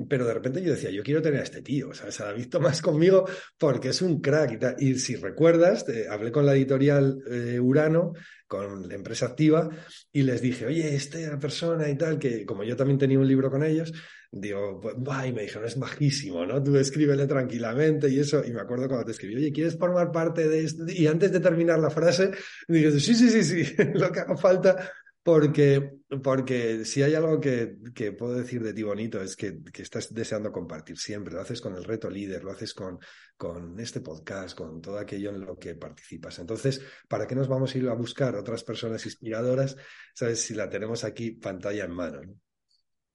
pero 0.09 0.25
de 0.25 0.33
repente 0.33 0.61
yo 0.61 0.71
decía, 0.71 0.89
yo 0.89 1.03
quiero 1.03 1.21
tener 1.21 1.39
a 1.39 1.43
este 1.43 1.61
tío, 1.61 1.93
¿sabes? 1.93 2.19
A 2.19 2.25
David 2.25 2.49
Tomás 2.49 2.81
conmigo 2.81 3.25
porque 3.57 3.89
es 3.89 4.01
un 4.01 4.19
crack 4.19 4.53
y 4.53 4.57
tal. 4.57 4.75
Y 4.79 4.95
si 4.95 5.15
recuerdas, 5.15 5.85
hablé 6.09 6.31
con 6.31 6.45
la 6.45 6.55
editorial 6.55 7.21
eh, 7.29 7.59
Urano, 7.59 8.13
con 8.47 8.87
la 8.87 8.95
empresa 8.95 9.27
activa, 9.27 9.69
y 10.11 10.23
les 10.23 10.41
dije, 10.41 10.65
oye, 10.65 10.95
esta 10.95 11.37
persona 11.39 11.87
y 11.89 11.97
tal, 11.97 12.19
que 12.19 12.45
como 12.45 12.63
yo 12.63 12.75
también 12.75 12.97
tenía 12.97 13.19
un 13.19 13.27
libro 13.27 13.49
con 13.49 13.63
ellos, 13.63 13.93
digo, 14.31 14.79
pues, 14.79 14.95
va, 14.95 15.25
y 15.27 15.33
me 15.33 15.43
dijeron, 15.43 15.65
es 15.65 15.77
majísimo, 15.77 16.45
¿no? 16.45 16.61
Tú 16.63 16.75
escríbele 16.77 17.27
tranquilamente 17.27 18.09
y 18.09 18.19
eso. 18.19 18.43
Y 18.45 18.51
me 18.51 18.61
acuerdo 18.61 18.87
cuando 18.87 19.05
te 19.05 19.11
escribí, 19.11 19.35
oye, 19.35 19.51
¿quieres 19.51 19.77
formar 19.77 20.11
parte 20.11 20.47
de 20.47 20.63
esto? 20.63 20.83
Y 20.87 21.07
antes 21.07 21.31
de 21.31 21.39
terminar 21.39 21.79
la 21.79 21.89
frase, 21.89 22.31
dije, 22.67 22.91
sí, 22.99 23.15
sí, 23.15 23.29
sí, 23.29 23.43
sí, 23.43 23.75
lo 23.93 24.11
que 24.11 24.19
haga 24.19 24.37
falta 24.37 24.91
porque, 25.21 25.99
porque 26.23 26.85
si 26.85 27.03
hay 27.03 27.13
algo 27.13 27.39
que, 27.39 27.77
que, 27.93 28.13
puedo 28.13 28.33
decir 28.33 28.63
de 28.63 28.73
ti 28.73 28.83
bonito 28.83 29.21
es 29.21 29.35
que, 29.35 29.61
que, 29.63 29.83
estás 29.83 30.13
deseando 30.13 30.51
compartir 30.51 30.97
siempre. 30.97 31.33
Lo 31.33 31.41
haces 31.41 31.61
con 31.61 31.75
el 31.75 31.83
reto 31.83 32.09
líder, 32.09 32.43
lo 32.43 32.51
haces 32.51 32.73
con, 32.73 32.99
con 33.37 33.79
este 33.79 34.01
podcast, 34.01 34.57
con 34.57 34.81
todo 34.81 34.97
aquello 34.97 35.29
en 35.29 35.41
lo 35.41 35.57
que 35.57 35.75
participas. 35.75 36.39
Entonces, 36.39 36.81
¿para 37.07 37.27
qué 37.27 37.35
nos 37.35 37.47
vamos 37.47 37.75
a 37.75 37.77
ir 37.77 37.87
a 37.89 37.93
buscar 37.93 38.35
otras 38.35 38.63
personas 38.63 39.05
inspiradoras? 39.05 39.75
¿Sabes? 40.13 40.41
Si 40.41 40.55
la 40.55 40.69
tenemos 40.69 41.03
aquí 41.03 41.31
pantalla 41.31 41.83
en 41.83 41.91
mano. 41.91 42.21
¿no? 42.23 42.48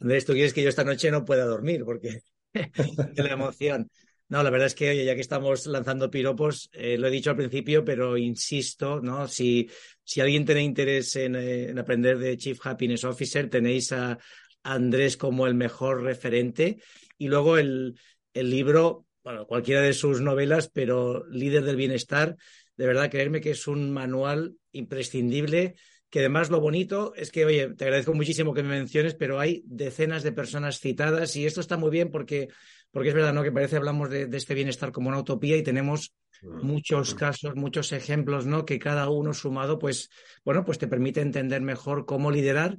Andrés, 0.05 0.27
tú 0.27 0.35
quieres 0.35 0.53
que 0.53 0.63
yo 0.63 0.69
esta 0.69 0.85
noche 0.85 1.11
no 1.11 1.25
pueda 1.25 1.47
dormir 1.47 1.83
porque 1.83 2.21
la 3.17 3.33
emoción. 3.33 3.91
No, 4.29 4.43
la 4.43 4.51
verdad 4.51 4.67
es 4.67 4.75
que, 4.75 4.91
oye, 4.91 5.03
ya 5.03 5.15
que 5.15 5.23
estamos 5.23 5.67
lanzando 5.67 6.11
piropos, 6.11 6.69
eh, 6.75 6.99
lo 6.99 7.09
he 7.09 7.11
dicho 7.11 7.31
al 7.31 7.37
principio, 7.37 7.87
pero 7.87 8.19
insisto, 8.19 9.01
¿no? 9.01 9.27
Si, 9.27 9.71
si 10.03 10.21
alguien 10.21 10.45
tiene 10.45 10.63
interés 10.63 11.17
en, 11.17 11.37
eh, 11.37 11.71
en, 11.71 11.79
aprender 11.79 12.19
de 12.19 12.37
Chief 12.37 12.59
Happiness 12.67 13.05
Officer, 13.05 13.49
tenéis 13.49 13.93
a 13.93 14.19
Andrés 14.63 15.17
como 15.17 15.47
el 15.47 15.55
mejor 15.55 16.03
referente. 16.03 16.83
Y 17.17 17.29
luego 17.29 17.57
el, 17.57 17.99
el 18.35 18.51
libro, 18.51 19.07
bueno, 19.23 19.47
cualquiera 19.47 19.81
de 19.81 19.95
sus 19.95 20.21
novelas, 20.21 20.69
pero 20.69 21.25
Líder 21.31 21.65
del 21.65 21.77
Bienestar, 21.77 22.37
de 22.77 22.87
verdad, 22.87 23.11
creerme 23.11 23.41
que 23.41 23.53
es 23.53 23.67
un 23.67 23.91
manual 23.91 24.55
imprescindible 24.71 25.77
que 26.15 26.21
además 26.21 26.49
lo 26.49 26.61
bonito 26.61 27.13
es 27.17 27.33
que, 27.33 27.45
oye, 27.45 27.75
te 27.75 27.87
agradezco 27.87 28.15
muchísimo 28.15 28.55
que 28.55 28.63
me 28.63 28.69
menciones, 28.69 29.17
pero 29.17 29.41
hay 29.41 29.65
decenas 29.67 30.23
de 30.23 30.31
personas 30.31 30.79
citadas 30.79 31.35
y 31.35 31.45
esto 31.45 31.61
está 31.61 31.77
muy 31.77 31.91
bien 31.91 32.13
porque 32.13 32.51
porque 32.93 33.09
es 33.09 33.17
verdad, 33.17 33.35
¿no? 33.35 33.43
Que 33.43 33.51
parece 33.51 33.75
hablamos 33.75 34.11
de, 34.11 34.27
de 34.27 34.37
este 34.37 34.55
bienestar 34.55 34.93
como 34.93 35.09
una 35.09 35.19
utopía 35.19 35.57
y 35.57 35.65
tenemos 35.65 36.15
mm. 36.41 36.65
muchos 36.65 37.17
casos, 37.17 37.57
muchos 37.57 37.91
ejemplos, 37.91 38.47
¿no? 38.47 38.65
Que 38.65 38.79
cada 38.79 39.09
uno 39.09 39.35
sumado, 39.35 39.81
pues, 39.81 40.09
bueno, 40.45 40.65
pues 40.65 40.79
te 40.79 40.87
permite 40.87 41.21
entender 41.21 41.63
mejor 41.63 42.07
cómo 42.07 42.31
liderar 42.31 42.79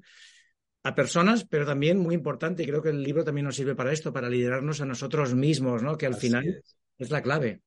a 0.84 0.96
personas, 0.96 1.44
pero 1.44 1.66
también 1.66 2.00
muy 2.00 2.16
importante, 2.16 2.64
y 2.64 2.68
creo 2.68 2.82
que 2.82 2.92
el 2.92 3.04
libro 3.04 3.26
también 3.26 3.44
nos 3.44 3.58
sirve 3.58 3.76
para 3.76 3.92
esto, 3.92 4.14
para 4.14 4.30
liderarnos 4.30 4.80
a 4.80 4.86
nosotros 4.86 5.36
mismos, 5.36 5.84
¿no? 5.84 5.98
Que 5.98 6.06
al 6.06 6.14
Así 6.14 6.28
final 6.28 6.48
es. 6.48 6.78
es 7.00 7.12
la 7.12 7.22
clave. 7.22 7.64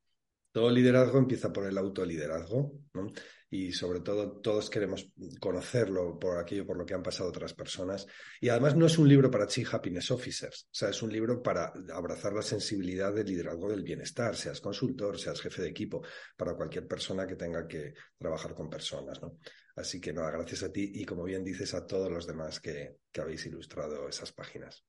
Todo 0.50 0.70
liderazgo 0.70 1.18
empieza 1.18 1.52
por 1.52 1.66
el 1.66 1.76
autoliderazgo, 1.76 2.72
¿no? 2.94 3.12
Y 3.50 3.72
sobre 3.72 4.00
todo 4.00 4.40
todos 4.40 4.68
queremos 4.68 5.10
conocerlo 5.40 6.18
por 6.18 6.38
aquello 6.38 6.66
por 6.66 6.76
lo 6.76 6.84
que 6.84 6.94
han 6.94 7.02
pasado 7.02 7.30
otras 7.30 7.54
personas. 7.54 8.06
Y 8.40 8.48
además 8.48 8.76
no 8.76 8.86
es 8.86 8.98
un 8.98 9.08
libro 9.08 9.30
para 9.30 9.46
Chief 9.46 9.72
Happiness 9.72 10.10
Officers, 10.10 10.64
o 10.64 10.74
sea, 10.74 10.90
es 10.90 11.02
un 11.02 11.12
libro 11.12 11.42
para 11.42 11.72
abrazar 11.92 12.32
la 12.32 12.42
sensibilidad 12.42 13.12
del 13.14 13.26
liderazgo 13.26 13.70
del 13.70 13.82
bienestar, 13.82 14.36
seas 14.36 14.60
consultor, 14.60 15.18
seas 15.18 15.40
jefe 15.40 15.62
de 15.62 15.68
equipo, 15.68 16.02
para 16.36 16.54
cualquier 16.54 16.86
persona 16.86 17.26
que 17.26 17.36
tenga 17.36 17.66
que 17.66 17.94
trabajar 18.18 18.54
con 18.54 18.68
personas, 18.68 19.20
¿no? 19.22 19.38
Así 19.76 20.00
que 20.00 20.12
nada, 20.12 20.32
gracias 20.32 20.64
a 20.64 20.72
ti 20.72 20.90
y 20.94 21.04
como 21.04 21.24
bien 21.24 21.44
dices 21.44 21.72
a 21.72 21.86
todos 21.86 22.10
los 22.10 22.26
demás 22.26 22.58
que, 22.60 22.98
que 23.12 23.20
habéis 23.20 23.46
ilustrado 23.46 24.08
esas 24.08 24.32
páginas. 24.32 24.84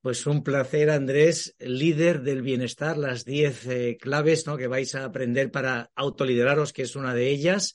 Pues 0.00 0.26
un 0.26 0.44
placer, 0.44 0.90
Andrés, 0.90 1.56
líder 1.58 2.22
del 2.22 2.42
bienestar, 2.42 2.96
las 2.96 3.24
10 3.24 3.66
eh, 3.66 3.96
claves 4.00 4.46
¿no? 4.46 4.56
que 4.56 4.68
vais 4.68 4.94
a 4.94 5.04
aprender 5.04 5.50
para 5.50 5.90
autolideraros, 5.96 6.72
que 6.72 6.82
es 6.82 6.94
una 6.94 7.14
de 7.14 7.28
ellas. 7.28 7.74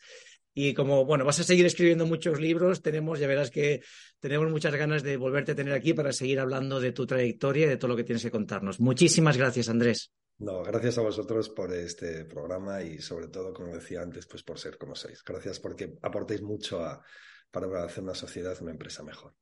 Y 0.54 0.74
como, 0.74 1.04
bueno, 1.06 1.26
vas 1.26 1.40
a 1.40 1.44
seguir 1.44 1.66
escribiendo 1.66 2.06
muchos 2.06 2.40
libros, 2.40 2.82
tenemos, 2.82 3.20
ya 3.20 3.28
verás 3.28 3.50
que 3.50 3.82
tenemos 4.20 4.50
muchas 4.52 4.74
ganas 4.76 5.04
de 5.04 5.18
volverte 5.18 5.52
a 5.52 5.56
tener 5.56 5.74
aquí 5.74 5.94
para 5.94 6.14
seguir 6.14 6.40
hablando 6.40 6.80
de 6.80 6.92
tu 6.92 7.06
trayectoria 7.06 7.66
y 7.66 7.70
de 7.70 7.78
todo 7.78 7.90
lo 7.90 7.98
que 7.98 8.04
tienes 8.04 8.24
que 8.24 8.32
contarnos. 8.32 8.80
Muchísimas 8.80 9.36
gracias, 9.36 9.68
Andrés. 9.68 10.12
No, 10.38 10.64
gracias 10.64 10.98
a 10.98 11.02
vosotros 11.02 11.50
por 11.50 11.74
este 11.74 12.26
programa 12.26 12.82
y 12.82 13.00
sobre 13.00 13.28
todo, 13.28 13.54
como 13.54 13.74
decía 13.74 14.02
antes, 14.02 14.26
pues 14.28 14.44
por 14.44 14.60
ser 14.60 14.78
como 14.78 14.96
sois. 14.96 15.24
Gracias 15.24 15.60
porque 15.60 15.96
aportéis 16.02 16.42
mucho 16.42 16.84
a, 16.84 17.04
para 17.52 17.84
hacer 17.84 18.04
una 18.04 18.16
sociedad, 18.16 18.56
una 18.62 18.72
empresa 18.72 19.04
mejor. 19.04 19.34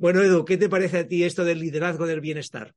Bueno, 0.00 0.22
Edu, 0.22 0.44
¿qué 0.44 0.56
te 0.56 0.68
parece 0.70 0.98
a 0.98 1.06
ti 1.06 1.22
esto 1.24 1.44
del 1.44 1.60
liderazgo 1.60 2.06
del 2.06 2.20
bienestar? 2.20 2.74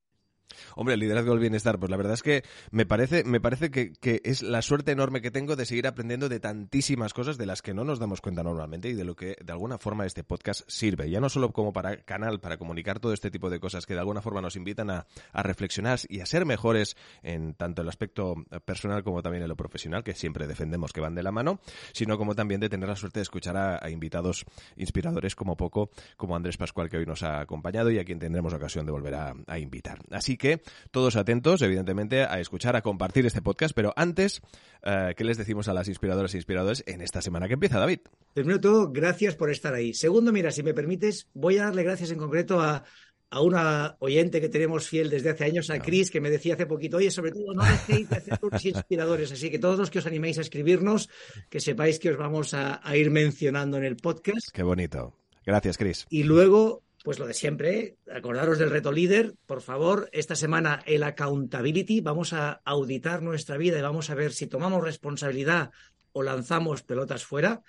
Hombre, 0.75 0.95
el 0.95 0.99
liderazgo 0.99 1.31
del 1.31 1.39
bienestar, 1.39 1.79
pues 1.79 1.89
la 1.89 1.97
verdad 1.97 2.13
es 2.13 2.23
que 2.23 2.43
me 2.71 2.85
parece, 2.85 3.23
me 3.23 3.39
parece 3.39 3.71
que, 3.71 3.93
es 4.23 4.41
la 4.41 4.61
suerte 4.61 4.91
enorme 4.91 5.21
que 5.21 5.31
tengo 5.31 5.55
de 5.55 5.65
seguir 5.65 5.87
aprendiendo 5.87 6.29
de 6.29 6.39
tantísimas 6.39 7.13
cosas 7.13 7.37
de 7.37 7.45
las 7.45 7.61
que 7.61 7.73
no 7.73 7.83
nos 7.83 7.99
damos 7.99 8.21
cuenta 8.21 8.43
normalmente 8.43 8.89
y 8.89 8.93
de 8.93 9.03
lo 9.03 9.15
que 9.15 9.35
de 9.43 9.51
alguna 9.51 9.77
forma 9.77 10.05
este 10.05 10.23
podcast 10.23 10.61
sirve. 10.67 11.09
Ya 11.09 11.19
no 11.19 11.29
solo 11.29 11.51
como 11.51 11.73
para 11.73 11.97
canal, 12.03 12.39
para 12.39 12.57
comunicar 12.57 12.99
todo 12.99 13.13
este 13.13 13.31
tipo 13.31 13.49
de 13.49 13.59
cosas 13.59 13.85
que 13.85 13.93
de 13.93 13.99
alguna 13.99 14.21
forma 14.21 14.41
nos 14.41 14.55
invitan 14.55 14.89
a, 14.89 15.05
reflexionar 15.33 15.99
y 16.07 16.21
a 16.21 16.25
ser 16.25 16.45
mejores 16.45 16.95
en 17.21 17.53
tanto 17.53 17.81
el 17.81 17.89
aspecto 17.89 18.35
personal 18.65 19.03
como 19.03 19.21
también 19.21 19.43
en 19.43 19.49
lo 19.49 19.55
profesional, 19.55 20.03
que 20.03 20.13
siempre 20.13 20.47
defendemos 20.47 20.93
que 20.93 21.01
van 21.01 21.15
de 21.15 21.23
la 21.23 21.31
mano, 21.31 21.59
sino 21.91 22.17
como 22.17 22.35
también 22.35 22.61
de 22.61 22.69
tener 22.69 22.87
la 22.87 22.95
suerte 22.95 23.19
de 23.19 23.23
escuchar 23.23 23.57
a, 23.57 23.89
invitados 23.89 24.45
inspiradores 24.77 25.35
como 25.35 25.57
poco, 25.57 25.89
como 26.17 26.35
Andrés 26.35 26.57
Pascual, 26.57 26.89
que 26.89 26.97
hoy 26.97 27.05
nos 27.05 27.23
ha 27.23 27.41
acompañado 27.41 27.91
y 27.91 27.99
a 27.99 28.05
quien 28.05 28.19
tendremos 28.19 28.53
ocasión 28.53 28.85
de 28.85 28.91
volver 28.91 29.15
a, 29.15 29.33
a 29.47 29.59
invitar. 29.59 29.99
Así 30.33 30.37
que 30.39 30.61
todos 30.89 31.15
atentos, 31.15 31.61
evidentemente, 31.61 32.23
a 32.23 32.39
escuchar, 32.39 32.75
a 32.75 32.81
compartir 32.81 33.23
este 33.27 33.43
podcast, 33.43 33.75
pero 33.75 33.93
antes, 33.95 34.41
eh, 34.81 35.13
¿qué 35.15 35.23
les 35.23 35.37
decimos 35.37 35.67
a 35.67 35.73
las 35.73 35.87
inspiradoras 35.87 36.33
e 36.33 36.37
inspiradores 36.37 36.83
en 36.87 37.01
esta 37.01 37.21
semana 37.21 37.47
que 37.47 37.53
empieza, 37.53 37.77
David? 37.77 37.99
Primero 38.33 38.59
todo, 38.59 38.91
gracias 38.91 39.35
por 39.35 39.51
estar 39.51 39.75
ahí. 39.75 39.93
Segundo, 39.93 40.31
mira, 40.31 40.49
si 40.49 40.63
me 40.63 40.73
permites, 40.73 41.27
voy 41.35 41.59
a 41.59 41.65
darle 41.65 41.83
gracias 41.83 42.09
en 42.09 42.17
concreto 42.17 42.59
a, 42.59 42.83
a 43.29 43.41
una 43.41 43.95
oyente 43.99 44.41
que 44.41 44.49
tenemos 44.49 44.87
fiel 44.87 45.11
desde 45.11 45.29
hace 45.29 45.43
años, 45.43 45.69
a 45.69 45.77
Cris, 45.77 46.09
que 46.09 46.19
me 46.19 46.31
decía 46.31 46.55
hace 46.55 46.65
poquito, 46.65 46.97
oye, 46.97 47.11
sobre 47.11 47.29
todo 47.29 47.53
no 47.53 47.63
dejéis 47.63 48.09
de 48.09 48.17
hacer 48.17 48.39
unos 48.41 48.65
inspiradores, 48.65 49.31
así 49.31 49.51
que 49.51 49.59
todos 49.59 49.77
los 49.77 49.91
que 49.91 49.99
os 49.99 50.07
animéis 50.07 50.39
a 50.39 50.41
escribirnos, 50.41 51.11
que 51.51 51.59
sepáis 51.59 51.99
que 51.99 52.09
os 52.09 52.17
vamos 52.17 52.55
a, 52.55 52.81
a 52.83 52.97
ir 52.97 53.11
mencionando 53.11 53.77
en 53.77 53.83
el 53.83 53.97
podcast. 53.97 54.49
Qué 54.51 54.63
bonito. 54.63 55.15
Gracias, 55.45 55.77
Cris. 55.77 56.07
Y 56.09 56.23
luego, 56.23 56.82
pues 57.03 57.19
lo 57.19 57.27
de 57.27 57.33
siempre, 57.33 57.97
acordaros 58.11 58.57
del 58.57 58.71
reto 58.71 58.91
líder, 58.91 59.35
por 59.45 59.61
favor, 59.61 60.09
esta 60.13 60.35
semana 60.35 60.81
el 60.85 61.03
accountability, 61.03 61.99
vamos 61.99 62.31
a 62.31 62.61
auditar 62.63 63.21
nuestra 63.21 63.57
vida 63.57 63.77
y 63.77 63.81
vamos 63.81 64.09
a 64.09 64.15
ver 64.15 64.31
si 64.31 64.47
tomamos 64.47 64.83
responsabilidad 64.83 65.71
o 66.13 66.23
lanzamos 66.23 66.81
pelotas 66.81 67.25
fuera. 67.25 67.61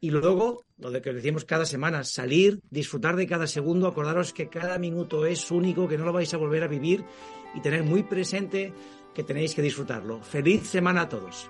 Y 0.00 0.10
luego, 0.10 0.64
lo 0.78 0.90
de 0.90 1.00
que 1.00 1.12
decimos 1.12 1.44
cada 1.44 1.64
semana, 1.64 2.02
salir, 2.02 2.58
disfrutar 2.70 3.14
de 3.14 3.28
cada 3.28 3.46
segundo, 3.46 3.86
acordaros 3.86 4.32
que 4.32 4.48
cada 4.48 4.76
minuto 4.78 5.26
es 5.26 5.52
único, 5.52 5.86
que 5.86 5.96
no 5.96 6.04
lo 6.04 6.12
vais 6.12 6.34
a 6.34 6.38
volver 6.38 6.64
a 6.64 6.68
vivir 6.68 7.04
y 7.54 7.60
tener 7.60 7.84
muy 7.84 8.02
presente 8.02 8.72
que 9.14 9.22
tenéis 9.22 9.54
que 9.54 9.62
disfrutarlo. 9.62 10.20
Feliz 10.22 10.66
semana 10.66 11.02
a 11.02 11.08
todos. 11.08 11.48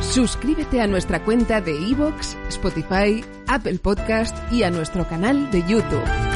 Suscríbete 0.00 0.80
a 0.80 0.86
nuestra 0.86 1.24
cuenta 1.24 1.60
de 1.60 1.74
iVoox, 1.74 2.36
Spotify, 2.48 3.24
Apple 3.46 3.78
Podcast 3.78 4.36
y 4.52 4.62
a 4.62 4.70
nuestro 4.70 5.08
canal 5.08 5.50
de 5.50 5.62
YouTube. 5.66 6.27